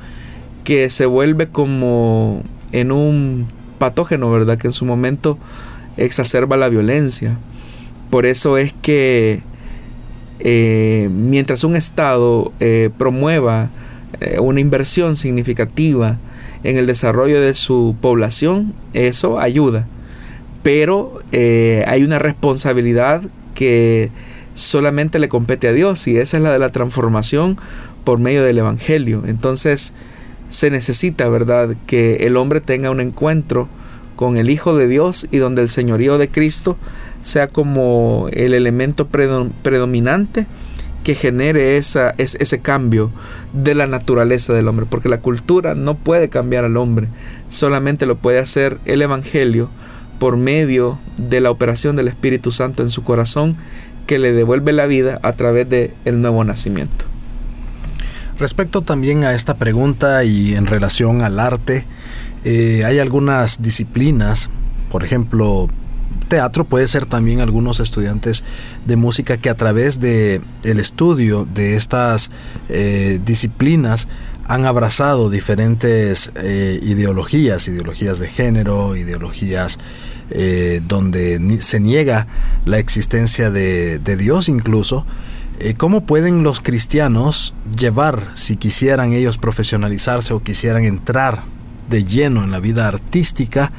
[0.64, 3.48] que se vuelve como en un
[3.80, 4.58] patógeno, ¿verdad?
[4.58, 5.38] Que en su momento
[5.98, 7.38] exacerba la violencia.
[8.10, 9.42] Por eso es que
[10.40, 13.70] eh, mientras un Estado eh, promueva
[14.20, 16.18] eh, una inversión significativa
[16.64, 19.88] en el desarrollo de su población, eso ayuda.
[20.68, 23.22] Pero hay una responsabilidad
[23.56, 24.12] que
[24.54, 27.58] solamente le compete a Dios y esa es la de la transformación
[28.04, 29.24] por medio del Evangelio.
[29.26, 29.94] Entonces
[30.50, 33.70] se necesita, ¿verdad?, que el hombre tenga un encuentro
[34.18, 36.76] con el Hijo de Dios y donde el señorío de Cristo
[37.22, 40.48] sea como el elemento predominante
[41.06, 43.10] que genere esa, ese cambio
[43.54, 47.08] de la naturaleza del hombre, porque la cultura no puede cambiar al hombre,
[47.48, 49.70] solamente lo puede hacer el Evangelio
[50.20, 53.58] por medio de la operación del Espíritu Santo en su corazón
[54.06, 57.06] que le devuelve la vida a través del el nuevo nacimiento.
[58.40, 61.86] Respecto también a esta pregunta y en relación al arte,
[62.46, 64.50] eh, hay algunas disciplinas,
[64.92, 65.68] por ejemplo,
[66.28, 68.44] teatro puede ser también algunos estudiantes
[68.86, 72.30] de música que a través de el estudio de estas
[72.70, 74.08] eh, disciplinas
[74.48, 79.80] han abrazado diferentes eh, ideologías, ideologías de género, ideologías
[80.32, 82.28] eh, donde se niega
[82.66, 85.06] la existencia de, de Dios incluso.
[85.78, 91.42] ¿Cómo pueden los cristianos llevar, si quisieran ellos profesionalizarse o quisieran entrar
[91.90, 93.72] de lleno en la vida artística,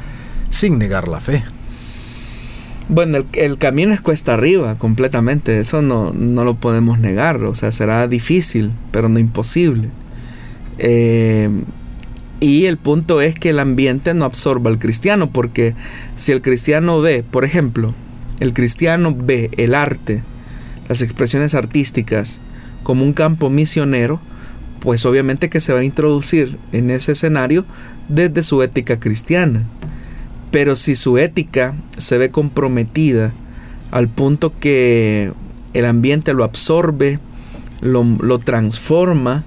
[0.50, 1.44] sin negar la fe?
[2.88, 8.06] Bueno, el, camino es cuesta arriba completamente, eso no, lo podemos negar, o sea, será
[8.08, 9.90] difícil, pero no imposible.
[10.78, 11.50] Eh,
[12.40, 15.74] y el punto es que el ambiente no absorba al cristiano, porque
[16.16, 17.94] si el cristiano ve, por ejemplo,
[18.38, 20.22] el cristiano ve el arte,
[20.88, 22.40] las expresiones artísticas,
[22.84, 24.20] como un campo misionero,
[24.80, 27.64] pues obviamente que se va a introducir en ese escenario
[28.08, 29.64] desde su ética cristiana.
[30.52, 33.32] Pero si su ética se ve comprometida
[33.90, 35.32] al punto que
[35.74, 37.18] el ambiente lo absorbe,
[37.80, 39.44] lo, lo transforma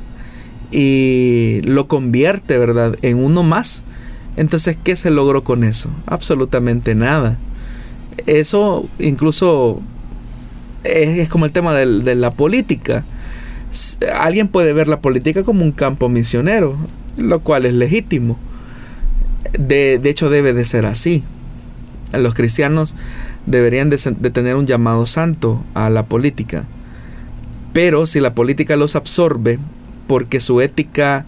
[0.72, 3.84] y lo convierte, ¿verdad?, en uno más.
[4.38, 5.90] Entonces, ¿qué se logró con eso?
[6.06, 7.38] Absolutamente nada.
[8.26, 9.82] Eso incluso
[10.84, 13.04] es, como el tema de, la política.
[14.14, 16.78] Alguien puede ver la política como un campo misionero,
[17.18, 18.38] lo cual es legítimo.
[19.58, 21.24] De, hecho, debe de ser así.
[22.14, 22.96] Los cristianos
[23.46, 23.98] deberían de,
[24.32, 26.66] tener un llamado santo a la política.
[27.74, 29.60] Pero si la política los absorbe
[30.12, 31.26] porque su ética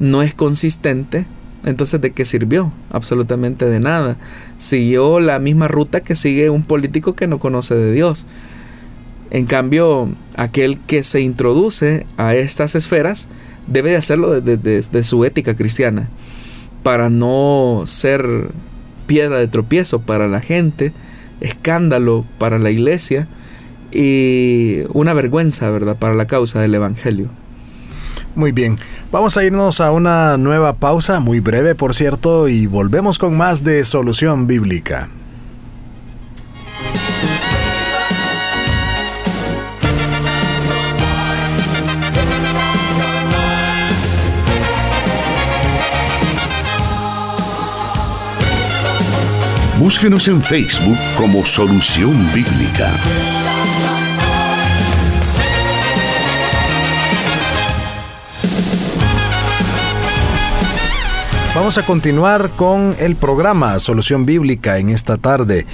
[0.00, 1.24] no es consistente,
[1.64, 2.72] entonces ¿de qué sirvió?
[2.90, 4.16] Absolutamente de nada.
[4.58, 8.26] Siguió la misma ruta que sigue un político que no conoce de Dios.
[9.30, 13.28] En cambio, aquel que se introduce a estas esferas
[13.68, 16.08] debe de hacerlo desde su ética cristiana,
[16.82, 18.48] para no ser
[19.06, 20.92] piedra de tropiezo para la gente,
[21.40, 23.28] escándalo para la iglesia
[23.92, 27.30] y una vergüenza, ¿verdad?, para la causa del Evangelio.
[28.34, 28.78] Muy bien,
[29.12, 33.62] vamos a irnos a una nueva pausa, muy breve por cierto, y volvemos con más
[33.62, 35.08] de Solución Bíblica.
[49.78, 52.90] Búsquenos en Facebook como Solución Bíblica.
[61.54, 65.66] Vamos a continuar con el programa Solución Bíblica en esta tarde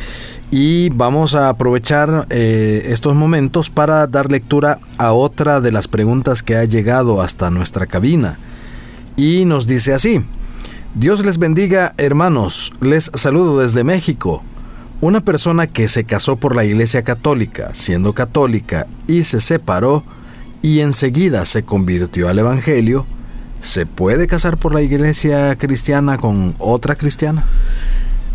[0.51, 6.43] y vamos a aprovechar eh, estos momentos para dar lectura a otra de las preguntas
[6.43, 8.39] que ha llegado hasta nuestra cabina.
[9.17, 10.23] Y nos dice así,
[10.95, 12.75] Dios les bendiga, hermanos.
[12.83, 14.43] Les saludo desde México.
[15.01, 20.05] Una persona que se casó por la Iglesia Católica, siendo católica, y se separó,
[20.61, 23.07] y enseguida se convirtió al Evangelio,
[23.61, 27.45] ¿se puede casar por la Iglesia cristiana con otra cristiana?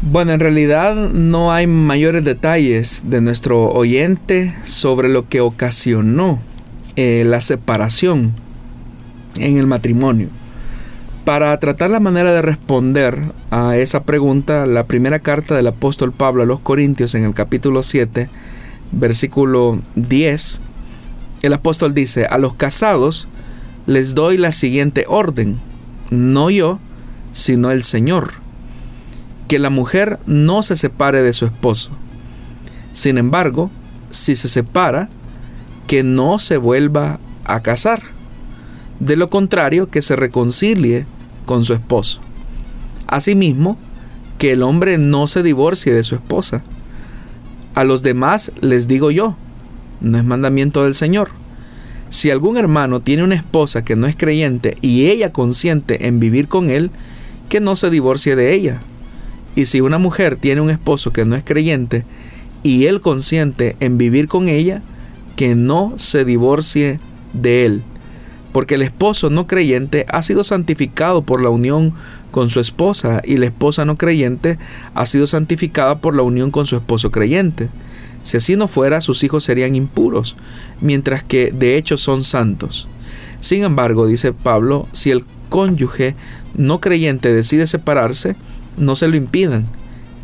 [0.01, 6.39] Bueno, en realidad no hay mayores detalles de nuestro oyente sobre lo que ocasionó
[6.95, 8.33] eh, la separación
[9.37, 10.29] en el matrimonio.
[11.23, 13.19] Para tratar la manera de responder
[13.49, 17.81] a esa pregunta, la primera carta del apóstol Pablo a los Corintios en el capítulo
[17.81, 18.29] 7,
[18.91, 20.61] versículo 10,
[21.41, 23.27] el apóstol dice, a los casados
[23.87, 25.59] les doy la siguiente orden,
[26.09, 26.79] no yo,
[27.31, 28.33] sino el Señor,
[29.47, 31.91] que la mujer no se separe de su esposo.
[32.93, 33.69] Sin embargo,
[34.09, 35.09] si se separa,
[35.87, 38.01] que no se vuelva a casar.
[38.99, 41.05] De lo contrario, que se reconcilie
[41.45, 42.21] con su esposo.
[43.07, 43.77] Asimismo,
[44.37, 46.63] que el hombre no se divorcie de su esposa.
[47.75, 49.35] A los demás les digo yo,
[50.01, 51.29] no es mandamiento del Señor.
[52.09, 56.47] Si algún hermano tiene una esposa que no es creyente y ella consiente en vivir
[56.47, 56.91] con él,
[57.49, 58.81] que no se divorcie de ella.
[59.55, 62.05] Y si una mujer tiene un esposo que no es creyente
[62.63, 64.81] y él consiente en vivir con ella,
[65.35, 66.99] que no se divorcie
[67.33, 67.83] de él
[68.55, 71.93] porque el esposo no creyente ha sido santificado por la unión
[72.35, 74.59] con su esposa y la esposa no creyente
[74.93, 77.69] ha sido santificada por la unión con su esposo creyente.
[78.23, 80.35] Si así no fuera, sus hijos serían impuros,
[80.81, 82.89] mientras que de hecho son santos.
[83.39, 86.13] Sin embargo, dice Pablo, si el cónyuge
[86.55, 88.35] no creyente decide separarse,
[88.75, 89.65] no se lo impidan.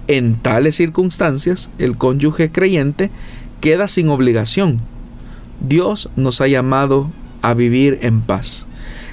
[0.09, 3.09] En tales circunstancias, el cónyuge creyente
[3.62, 4.82] queda sin obligación.
[5.62, 7.09] Dios nos ha llamado
[7.41, 8.66] a vivir en paz.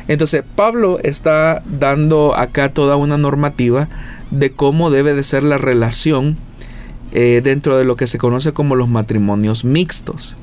[0.08, 3.88] Entonces Pablo está dando acá toda una normativa
[4.30, 6.36] de cómo debe de ser la relación
[7.12, 10.34] eh, dentro de lo que se conoce como los matrimonios mixtos.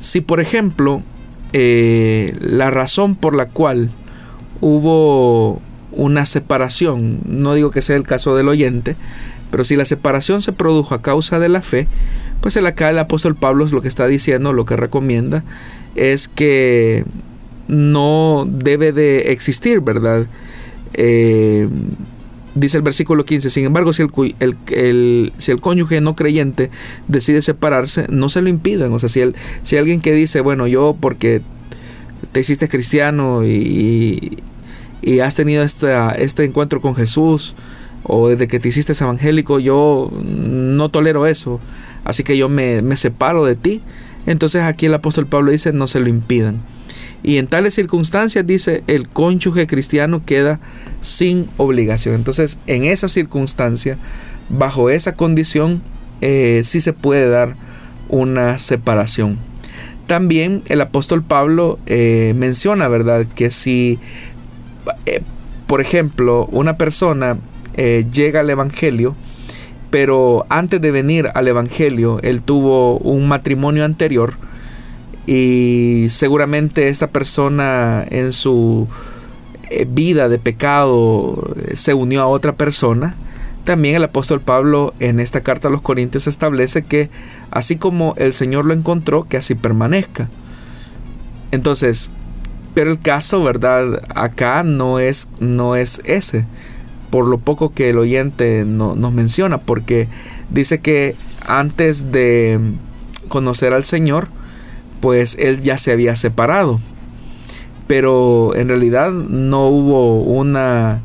[0.00, 1.02] Si por ejemplo
[1.52, 3.90] eh, la razón por la cual
[4.60, 5.60] hubo
[5.92, 8.96] una separación, no digo que sea el caso del oyente,
[9.50, 11.88] pero si la separación se produjo a causa de la fe,
[12.40, 15.42] pues acá el apóstol Pablo es lo que está diciendo, lo que recomienda,
[15.94, 17.04] es que
[17.68, 20.26] no debe de existir, ¿verdad?
[20.94, 21.68] Eh,
[22.54, 26.70] dice el versículo 15, sin embargo, si el, si el cónyuge no creyente
[27.06, 28.92] decide separarse, no se lo impidan.
[28.92, 31.42] O sea, si, el, si alguien que dice, bueno, yo porque
[32.32, 34.38] te hiciste cristiano y,
[35.02, 37.54] y has tenido este encuentro con Jesús,
[38.04, 41.60] o desde que te hiciste evangélico, yo no tolero eso,
[42.04, 43.82] así que yo me, me separo de ti.
[44.26, 46.60] Entonces aquí el apóstol Pablo dice, no se lo impidan.
[47.22, 50.60] Y en tales circunstancias, dice, el cónyuge cristiano queda
[51.00, 52.14] sin obligación.
[52.14, 53.98] Entonces, en esa circunstancia,
[54.48, 55.82] bajo esa condición,
[56.20, 57.54] eh, sí se puede dar
[58.08, 59.38] una separación.
[60.06, 63.98] También el apóstol Pablo eh, menciona, ¿verdad?, que si,
[65.04, 65.20] eh,
[65.66, 67.38] por ejemplo, una persona
[67.76, 69.14] llega al Evangelio,
[69.90, 74.34] pero antes de venir al Evangelio, él tuvo un matrimonio anterior
[75.30, 78.88] y seguramente esta persona en su
[79.88, 83.14] vida de pecado se unió a otra persona,
[83.64, 87.10] también el apóstol Pablo en esta carta a los Corintios establece que
[87.50, 90.30] así como el Señor lo encontró, que así permanezca.
[91.50, 92.10] Entonces,
[92.72, 94.00] pero el caso, ¿verdad?
[94.14, 96.46] Acá no es, no es ese,
[97.10, 100.08] por lo poco que el oyente no, nos menciona, porque
[100.48, 101.16] dice que
[101.46, 102.58] antes de
[103.28, 104.28] conocer al Señor,
[105.00, 106.80] pues él ya se había separado.
[107.86, 111.00] Pero en realidad no hubo una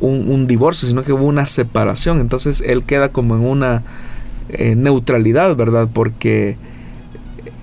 [0.00, 2.20] un, divorcio, sino que hubo una separación.
[2.20, 3.82] Entonces él queda como en una
[4.48, 5.88] eh, neutralidad, ¿verdad?
[5.92, 6.56] Porque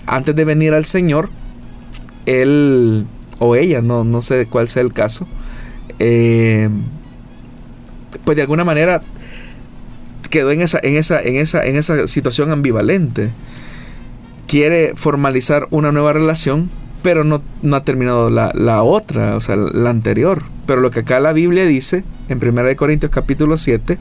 [0.06, 1.30] antes de venir al Señor,
[2.26, 3.06] él
[3.40, 5.28] o ella, no, no sé cuál sea el caso,
[6.00, 6.70] eh,
[8.24, 9.02] pues de alguna manera
[10.30, 13.30] quedó en esa, en esa, en esa, en esa situación ambivalente.
[14.48, 16.70] Quiere formalizar una nueva relación,
[17.02, 20.44] pero no, no ha terminado la, la, otra, o sea, la anterior.
[20.66, 23.98] Pero lo que acá la Biblia dice, en 1 Corintios capítulo 7,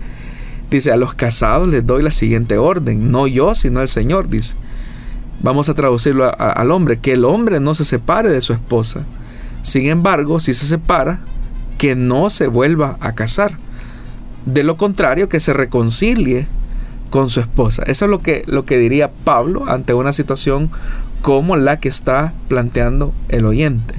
[0.71, 4.55] dice, a los casados les doy la siguiente orden, no yo, sino el Señor, dice.
[5.43, 9.05] Vamos a traducirlo al hombre, que el hombre no se separe de su esposa.
[9.63, 11.21] Sin embargo, si se separa,
[11.79, 13.59] que no se vuelva a casar.
[14.47, 16.47] De lo contrario, que se reconcilie
[17.15, 17.85] con su esposa.
[17.87, 20.69] Eso es lo que, lo que diría Pablo ante una situación
[21.23, 23.95] como la que está planteando el oyente.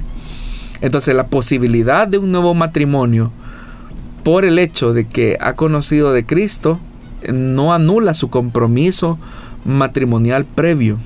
[0.82, 3.32] Entonces la posibilidad de un nuevo matrimonio
[4.22, 6.78] por el hecho de que ha conocido de Cristo
[7.32, 9.18] no anula su compromiso
[9.64, 10.98] matrimonial previo.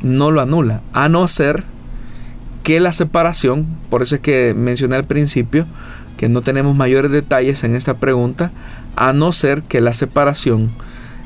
[0.00, 0.80] No lo anula.
[0.94, 1.62] A no ser
[2.62, 5.66] que la separación, por eso es que mencioné al principio
[6.16, 8.50] que no tenemos mayores detalles en esta pregunta,
[8.96, 10.70] a no ser que la separación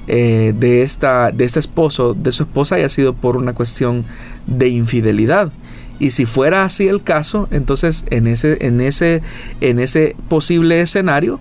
[0.09, 4.05] eh, de, esta, de este esposo, de su esposa, haya sido por una cuestión
[4.47, 5.53] de infidelidad.
[5.99, 9.23] Y si fuera así el caso, entonces en ese, en ese,
[9.61, 11.39] en ese posible escenario,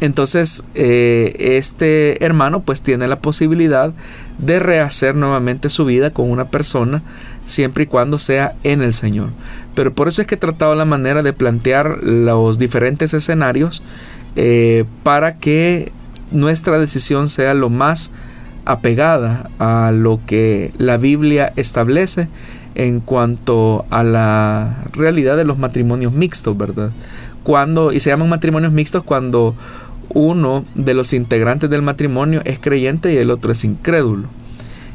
[0.00, 3.92] entonces eh, este hermano pues tiene la posibilidad
[4.38, 7.02] de rehacer nuevamente su vida con una persona
[7.44, 9.30] siempre y cuando sea en el Señor.
[9.74, 13.82] Pero por eso es que he tratado la manera de plantear los diferentes escenarios
[14.36, 15.92] eh, para que
[16.30, 18.10] nuestra decisión sea lo más
[18.64, 22.28] apegada a lo que la Biblia establece
[22.74, 26.90] en cuanto a la realidad de los matrimonios mixtos, ¿verdad?
[27.42, 29.54] Cuando, y se llaman matrimonios mixtos cuando
[30.08, 34.28] uno de los integrantes del matrimonio es creyente y el otro es incrédulo.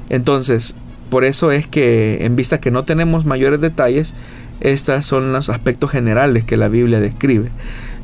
[0.10, 0.76] Entonces,
[1.10, 4.14] por eso es que en vista que no tenemos mayores detalles,
[4.60, 7.50] estos son los aspectos generales que la Biblia describe.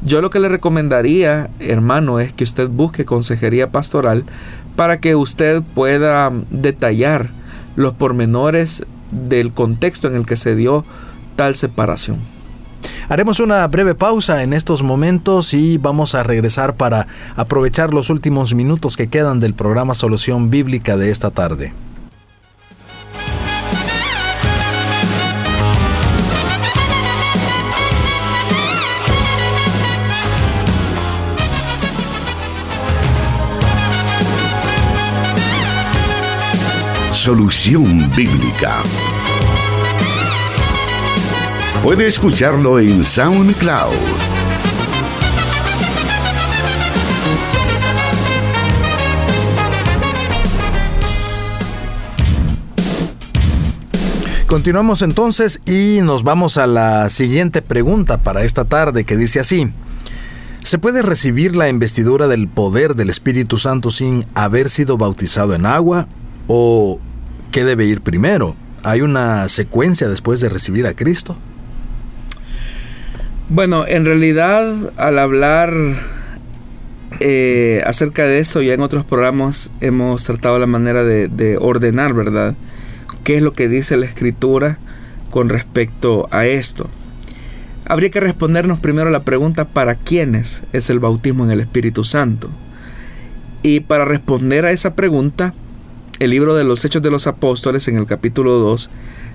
[0.06, 4.24] Yo lo que le recomendaría, hermano, es que usted busque consejería pastoral
[4.76, 7.30] para que usted pueda detallar
[7.76, 10.86] los pormenores del contexto en el que se dio
[11.36, 12.20] tal separación.
[13.10, 18.54] Haremos una breve pausa en estos momentos y vamos a regresar para aprovechar los últimos
[18.54, 21.74] minutos que quedan del programa Solución Bíblica de esta tarde.
[37.26, 38.84] Solución Bíblica.
[41.82, 43.96] Puede escucharlo en SoundCloud.
[54.46, 59.72] Continuamos entonces y nos vamos a la siguiente pregunta para esta tarde que dice así.
[60.62, 65.66] ¿Se puede recibir la investidura del poder del Espíritu Santo sin haber sido bautizado en
[65.66, 66.08] agua?
[66.48, 67.00] ¿O
[67.56, 68.54] ¿qué debe ir primero?
[68.84, 71.38] ¿Hay una secuencia después de recibir a Cristo?
[73.48, 75.74] Bueno, en realidad al hablar
[77.22, 82.14] eh, acerca de eso, ya en otros programas hemos tratado la manera de, de ordenar,
[82.14, 82.56] ¿verdad?
[83.24, 84.78] ¿Qué es lo que dice la escritura
[85.32, 86.90] con respecto a esto?
[87.86, 92.50] Habría que respondernos primero la pregunta ¿para quiénes es el bautismo en el Espíritu Santo?
[93.64, 95.54] Y para responder a esa pregunta,
[96.20, 98.90] el libro de los Hechos de los Apóstoles en el capítulo 2,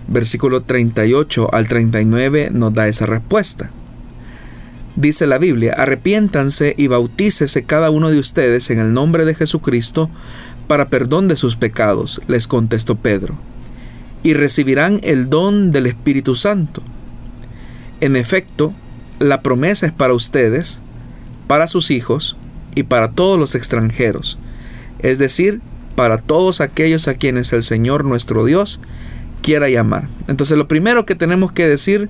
[0.09, 3.71] versículo 38 al 39 nos da esa respuesta.
[4.97, 10.11] Dice la Biblia, arrepiéntanse y bautícese cada uno de ustedes en el nombre de Jesucristo
[10.67, 13.37] para perdón de sus pecados, les contestó Pedro.
[14.23, 16.83] y recibirán el don del Espíritu Santo.
[18.03, 18.75] En efecto,
[19.19, 20.83] la promesa es para ustedes,
[21.47, 22.37] para sus hijos
[22.75, 24.37] y para todos los extranjeros,
[24.99, 25.63] es decir,
[25.95, 28.81] para todos aquellos a quienes el Señor nuestro Dios
[29.43, 30.09] quiera llamar.
[30.29, 32.09] Entonces lo primero que tenemos que decir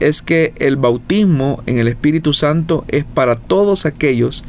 [0.00, 4.44] es que el bautismo en el Espíritu Santo es para todos aquellos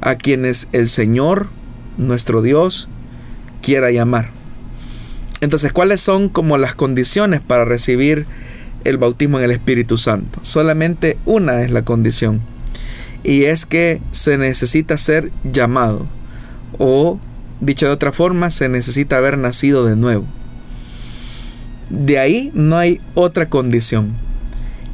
[0.00, 1.48] a quienes el Señor
[1.96, 2.88] nuestro Dios
[3.62, 4.30] quiera llamar.
[5.40, 8.26] Entonces, ¿cuáles son como las condiciones para recibir
[8.84, 10.38] el bautismo en el Espíritu Santo?
[10.42, 12.40] Solamente una es la condición.
[13.24, 16.06] Y es que se necesita ser llamado.
[16.78, 17.18] O,
[17.62, 20.26] dicho de otra forma, se necesita haber nacido de nuevo.
[21.88, 24.12] De ahí no hay otra condición.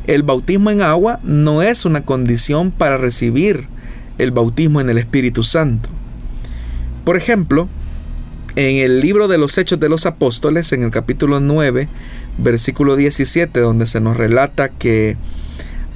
[0.06, 3.66] El bautismo en agua no es una condición para recibir
[4.18, 5.88] el bautismo en el Espíritu Santo.
[7.04, 7.68] Por ejemplo,
[8.56, 11.88] en el libro de los Hechos de los Apóstoles, en el capítulo 9,
[12.38, 15.16] versículo 17, donde se nos relata que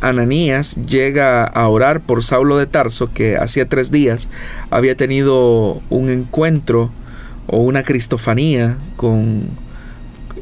[0.03, 4.29] Ananías llega a orar por Saulo de Tarso, que hacía tres días
[4.71, 6.91] había tenido un encuentro
[7.47, 9.49] o una cristofanía con...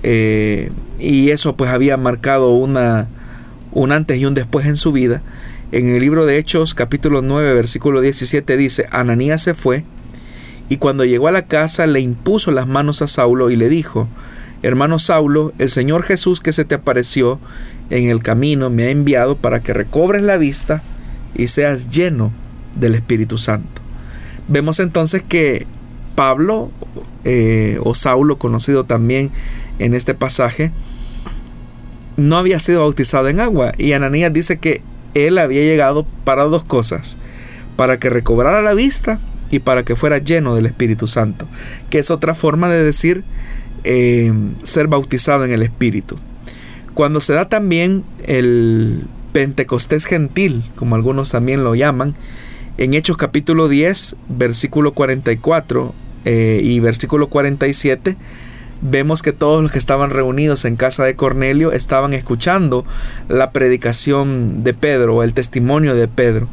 [0.02, 3.06] Eh, y eso pues había marcado una,
[3.72, 5.22] un antes y un después en su vida.
[5.72, 9.84] En el libro de Hechos capítulo 9 versículo 17 dice, Ananías se fue
[10.70, 14.08] y cuando llegó a la casa le impuso las manos a Saulo y le dijo,
[14.62, 17.40] Hermano Saulo, el Señor Jesús que se te apareció
[17.88, 20.82] en el camino me ha enviado para que recobres la vista
[21.34, 22.32] y seas lleno
[22.74, 23.80] del Espíritu Santo.
[24.48, 25.66] Vemos entonces que
[26.14, 26.70] Pablo,
[27.24, 29.30] eh, o Saulo conocido también
[29.78, 30.72] en este pasaje,
[32.16, 34.82] no había sido bautizado en agua y Ananías dice que
[35.14, 37.16] él había llegado para dos cosas,
[37.76, 39.18] para que recobrara la vista
[39.50, 41.46] y para que fuera lleno del Espíritu Santo,
[41.88, 43.24] que es otra forma de decir
[43.85, 46.16] eh, ser bautizado en el Espíritu.
[46.95, 52.14] Cuando se da también el Pentecostés gentil, como algunos también lo llaman,
[52.78, 58.16] en Hechos capítulo 10, versículo 44 eh, y versículo 47,
[58.83, 62.85] vemos que todos los que estaban reunidos en casa de Cornelio estaban escuchando
[63.28, 66.49] la predicación de Pedro o el testimonio de Pedro.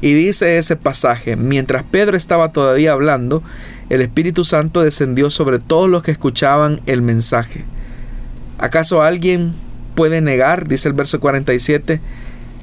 [0.00, 3.42] Y dice ese pasaje, mientras Pedro estaba todavía hablando,
[3.90, 7.64] el Espíritu Santo descendió sobre todos los que escuchaban el mensaje.
[8.58, 9.52] ¿Acaso alguien
[9.94, 12.00] puede negar, dice el verso 47,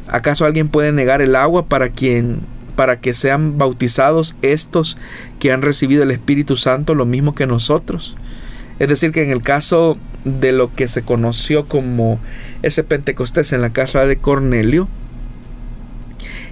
[0.07, 2.39] acaso alguien puede negar el agua para quien
[2.75, 4.97] para que sean bautizados estos
[5.39, 8.15] que han recibido el Espíritu Santo lo mismo que nosotros?
[8.79, 12.19] Es decir, que en el caso de lo que se conoció como
[12.63, 14.87] ese Pentecostés en la casa de Cornelio,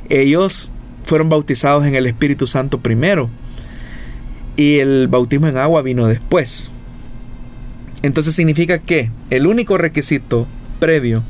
[0.09, 0.71] ellos
[1.03, 3.29] fueron bautizados en el Espíritu Santo primero
[4.55, 6.71] y el bautismo en agua vino después.
[8.01, 10.47] Entonces significa que el único requisito
[10.79, 11.23] previo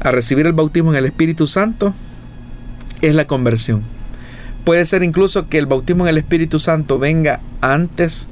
[0.00, 1.94] a recibir el bautismo en el Espíritu Santo
[3.00, 3.82] es la conversión.
[4.64, 8.28] Puede ser incluso que el bautismo en el Espíritu Santo venga antes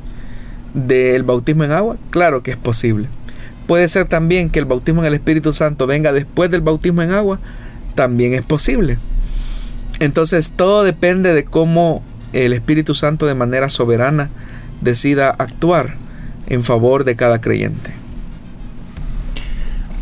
[0.75, 1.97] del bautismo en agua.
[2.11, 3.09] Claro que es posible.
[3.67, 7.13] Puede ser también que el bautismo en el Espíritu Santo venga después del bautismo en
[7.13, 7.39] agua.
[7.95, 8.99] También es posible.
[10.01, 12.03] Entonces todo depende de cómo
[12.33, 14.31] el Espíritu Santo de manera soberana
[14.81, 15.97] decida actuar
[16.47, 17.93] en favor de cada creyente.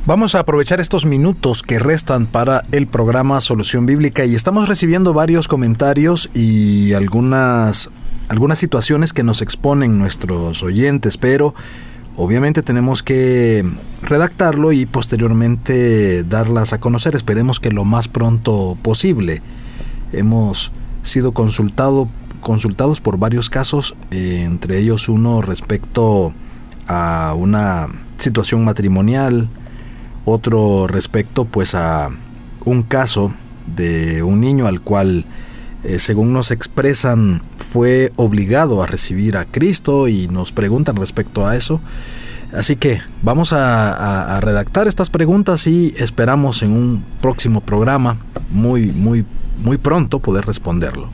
[0.07, 5.12] Vamos a aprovechar estos minutos que restan para el programa Solución Bíblica y estamos recibiendo
[5.12, 7.91] varios comentarios y algunas,
[8.29, 11.57] algunas situaciones que nos exponen nuestros oyentes, pero
[12.16, 13.68] obviamente tenemos que
[14.01, 17.16] redactarlo y posteriormente darlas a conocer.
[17.16, 19.43] Esperemos que lo más pronto posible.
[20.12, 20.70] Hemos
[21.07, 22.09] sido consultado,
[22.40, 26.32] consultados por varios casos, eh, entre ellos uno respecto
[26.86, 27.88] a una
[28.18, 29.48] situación matrimonial,
[30.24, 32.11] otro respecto pues a
[32.64, 33.32] un caso
[33.66, 35.24] de un niño al cual
[35.84, 37.42] eh, según nos expresan
[37.72, 41.80] fue obligado a recibir a Cristo y nos preguntan respecto a eso.
[42.52, 48.18] Así que vamos a, a, redactar estas preguntas y esperamos en un próximo programa
[48.50, 49.24] muy muy
[49.62, 51.11] muy pronto poder responderlo.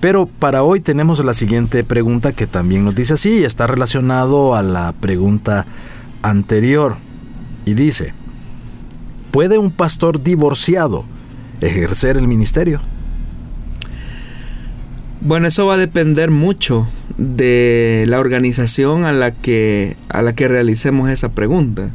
[0.00, 4.62] Pero para hoy tenemos la siguiente pregunta que también nos dice así, está relacionado a
[4.62, 5.66] la pregunta
[6.22, 6.96] anterior
[7.64, 8.12] y dice,
[9.30, 11.04] ¿puede un pastor divorciado
[11.60, 12.80] ejercer el ministerio?
[15.20, 16.86] Bueno, eso va a depender mucho
[17.16, 21.90] de la organización a la que, a la que realicemos esa pregunta.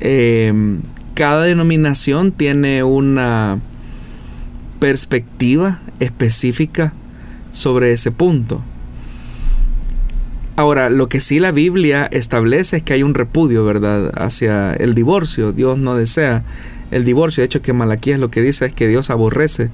[0.00, 0.82] Em,
[1.14, 3.60] cada denominación tiene una
[4.78, 6.92] perspectiva específica
[7.50, 8.62] sobre ese punto.
[10.56, 14.94] Ahora, lo que sí la Biblia establece es que hay un repudio, ¿verdad?, hacia el
[14.94, 15.52] divorcio.
[15.52, 16.44] Dios no desea
[16.90, 17.42] el divorcio.
[17.42, 19.70] De hecho, que Malaquías lo que dice es que Dios aborrece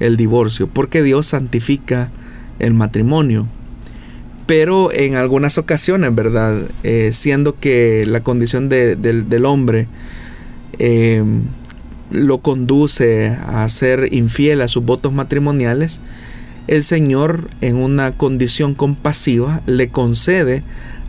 [0.00, 2.10] el divorcio, porque Dios santifica
[2.58, 3.46] el matrimonio.
[4.46, 6.62] Pero en algunas ocasiones, ¿verdad?
[6.82, 9.86] Eh, siendo que la condición del hombre
[10.78, 11.22] eh,
[12.14, 16.00] lo conduce a ser infiel a sus votos matrimoniales,
[16.66, 20.62] el Señor en una condición compasiva le concede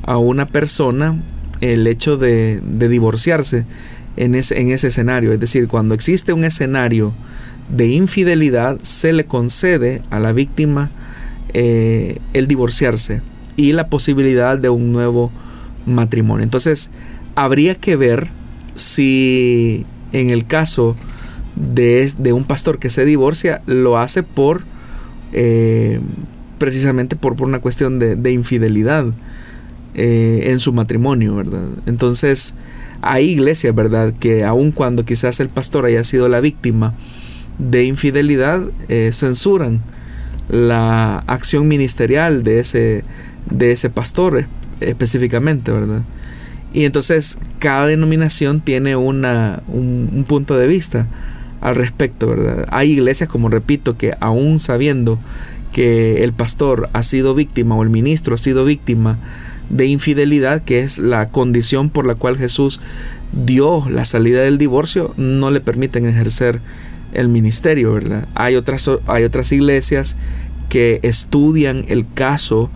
[0.03, 1.17] a una persona
[1.61, 3.65] el hecho de, divorciarse
[4.17, 5.31] en ese, en ese escenario.
[5.31, 7.13] Es decir, cuando existe un escenario
[7.69, 10.91] de infidelidad, se le concede a la víctima
[11.53, 13.21] eh, el divorciarse
[13.55, 15.31] y la posibilidad de un nuevo
[15.85, 16.43] matrimonio.
[16.43, 16.89] Entonces,
[17.35, 18.27] habría que ver
[18.75, 20.95] si en el caso
[21.55, 24.63] de, de un pastor que se divorcia, lo hace por
[25.37, 25.99] eh,
[26.57, 29.07] precisamente por, por, una cuestión de, infidelidad
[29.93, 31.65] eh, en su matrimonio, ¿verdad?
[31.85, 32.55] Entonces,
[33.01, 34.13] hay iglesias, ¿verdad?
[34.17, 36.93] Que aun cuando quizás el pastor haya sido la víctima
[37.59, 39.81] de infidelidad, eh, censuran
[40.47, 43.03] la acción ministerial de ese,
[43.49, 44.45] de ese pastor
[44.79, 46.03] específicamente, ¿verdad?
[46.75, 51.07] Y entonces cada denominación tiene una, un, un punto de vista
[51.61, 52.67] al respecto, ¿verdad?
[52.69, 55.17] Hay iglesias, como repito, que aún sabiendo
[55.71, 59.19] que el pastor ha sido víctima o el ministro ha sido víctima
[59.69, 62.81] de infidelidad, que es la condición por la cual Jesús
[63.31, 66.59] dio la salida del divorcio, no le permiten ejercer
[67.13, 68.27] el ministerio, ¿verdad?
[68.35, 70.17] Hay otras, hay otras iglesias
[70.67, 72.69] que estudian el caso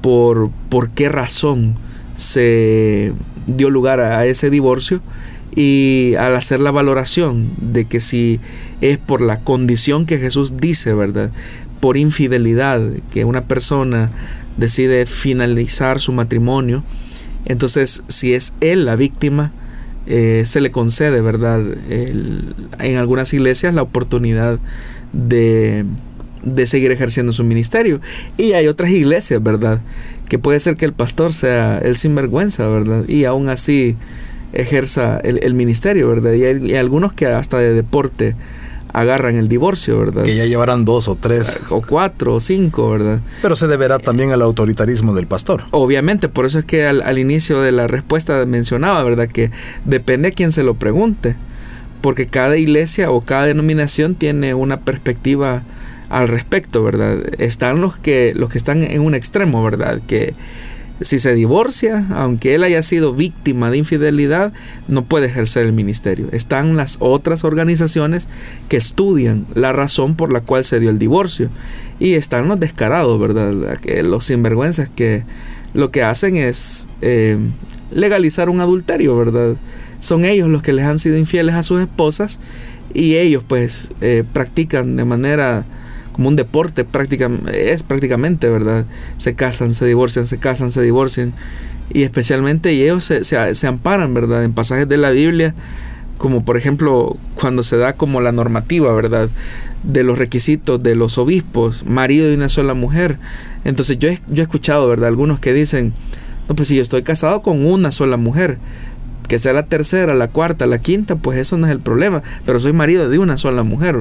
[0.00, 1.76] por, por qué razón
[2.16, 3.12] se
[3.46, 5.00] dio lugar a ese divorcio
[5.54, 8.40] y al hacer la valoración de que si
[8.80, 11.30] es por la condición que Jesús dice, ¿verdad?
[11.80, 12.82] Por infidelidad,
[13.12, 14.10] que una persona
[14.56, 16.82] decide finalizar su matrimonio,
[17.44, 19.52] entonces si es él la víctima,
[20.06, 21.62] eh, se le concede, ¿verdad?
[21.88, 24.58] en algunas iglesias la oportunidad
[25.12, 25.86] de,
[26.44, 28.00] de seguir ejerciendo su ministerio.
[28.36, 29.80] Y hay otras iglesias, ¿verdad?
[30.28, 33.08] Que puede ser que el pastor sea el sinvergüenza, ¿verdad?
[33.08, 33.96] Y aún así
[34.52, 36.32] ejerza el, ministerio, ¿verdad?
[36.32, 38.36] Y hay, algunos que hasta de deporte
[38.92, 40.22] agarran el divorcio, ¿verdad?
[40.22, 41.58] Que ya llevarán dos o tres.
[41.68, 43.20] O cuatro o cinco, ¿verdad?
[43.42, 45.64] Pero se deberá también al autoritarismo del pastor.
[45.72, 49.28] Obviamente, por eso es que al, inicio de la respuesta mencionaba, ¿verdad?
[49.28, 49.50] Que
[49.84, 51.34] depende a quien se lo pregunte.
[52.00, 55.62] Porque cada iglesia o cada denominación tiene una perspectiva
[56.14, 57.18] al respecto, ¿verdad?
[57.38, 60.00] Están los que, los que están en un extremo, ¿verdad?
[60.06, 60.34] Que
[61.00, 64.52] si se divorcia, aunque él haya sido víctima de infidelidad,
[64.86, 66.28] no puede ejercer el ministerio.
[66.30, 68.28] Están las otras organizaciones
[68.68, 71.50] que estudian la razón por la cual se dio el divorcio.
[71.98, 73.52] Y están los descarados, ¿verdad?
[74.04, 75.24] Los sinvergüenzas que
[75.72, 77.38] lo que hacen es eh,
[77.90, 79.56] legalizar un adulterio, ¿verdad?
[79.98, 82.38] Son ellos los que les han sido infieles a sus esposas
[82.92, 85.64] y ellos pues eh, practican de manera
[86.14, 88.86] como un deporte prácticamente, es prácticamente, ¿verdad?
[89.18, 91.34] Se casan, se divorcian, se casan, se divorcian.
[91.92, 94.44] Y especialmente ellos se, amparan, ¿verdad?
[94.44, 95.54] En pasajes de la Biblia,
[96.16, 99.28] como por ejemplo cuando se da como la normativa, ¿verdad?
[99.82, 103.18] De los requisitos de los obispos, marido de una sola mujer.
[103.64, 105.08] Entonces yo he, yo he escuchado, ¿verdad?
[105.08, 105.94] Algunos que dicen,
[106.48, 108.58] no, pues si yo estoy casado con una sola mujer,
[109.26, 112.60] que sea la tercera, la cuarta, la quinta, pues eso no es el problema, pero
[112.60, 113.96] soy marido de una sola mujer.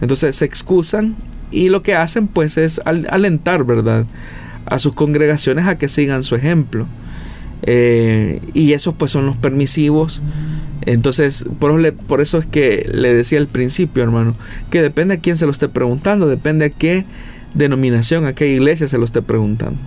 [0.00, 1.14] Entonces se excusan
[1.56, 4.04] y lo que hacen pues es alentar, ¿verdad?
[4.66, 6.86] A sus congregaciones a que sigan su ejemplo.
[7.62, 10.20] Eh, y esos pues son los permisivos.
[10.82, 14.36] Entonces, por, por, eso es que le decía al principio, hermano,
[14.70, 17.06] que depende a quién se lo esté preguntando, depende a qué
[17.54, 19.78] denominación, a qué iglesia se lo esté preguntando.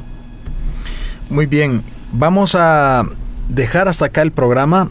[1.30, 3.04] Muy bien, vamos a
[3.48, 4.90] dejar hasta acá el programa.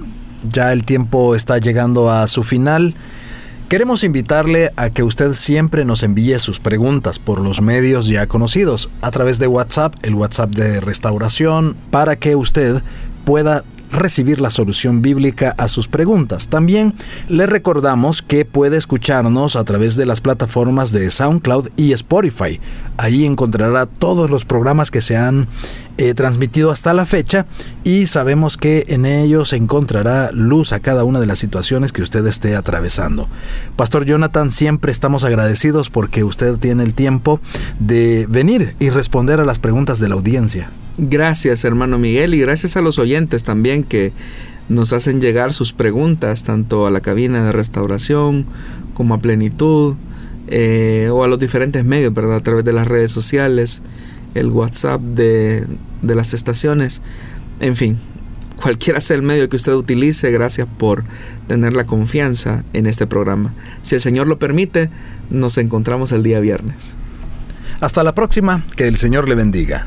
[0.48, 2.94] Ya el tiempo está llegando a su final.
[3.68, 8.88] Queremos invitarle a que usted siempre nos envíe sus preguntas por los medios ya conocidos,
[9.02, 12.82] a través de WhatsApp, el WhatsApp de restauración, para que usted
[13.26, 16.48] pueda recibir la solución bíblica a sus preguntas.
[16.48, 16.94] También
[17.28, 22.60] le recordamos que puede escucharnos a través de las plataformas de SoundCloud y Spotify.
[22.96, 25.46] Ahí encontrará todos los programas que se han
[25.98, 27.46] eh, transmitido hasta la fecha
[27.82, 32.24] y sabemos que en ellos encontrará luz a cada una de las situaciones que usted
[32.26, 33.28] esté atravesando.
[33.74, 37.40] Pastor Jonathan, siempre estamos agradecidos porque usted tiene el tiempo
[37.80, 40.70] de venir y responder a las preguntas de la audiencia.
[40.98, 44.12] Gracias, hermano Miguel, y gracias a los oyentes también que
[44.68, 48.46] nos hacen llegar sus preguntas tanto a la cabina de restauración
[48.94, 49.96] como a plenitud
[50.46, 52.36] eh, o a los diferentes medios, ¿verdad?
[52.36, 53.82] A través de las redes sociales,
[54.38, 55.66] el WhatsApp de
[56.02, 57.02] de las estaciones.
[57.60, 57.98] En fin,
[58.60, 61.04] cualquiera sea el medio que usted utilice, gracias por
[61.46, 63.54] tener la confianza en este programa.
[63.82, 64.90] Si el Señor lo permite,
[65.30, 66.96] nos encontramos el día viernes.
[67.80, 69.86] Hasta la próxima, que el Señor le bendiga.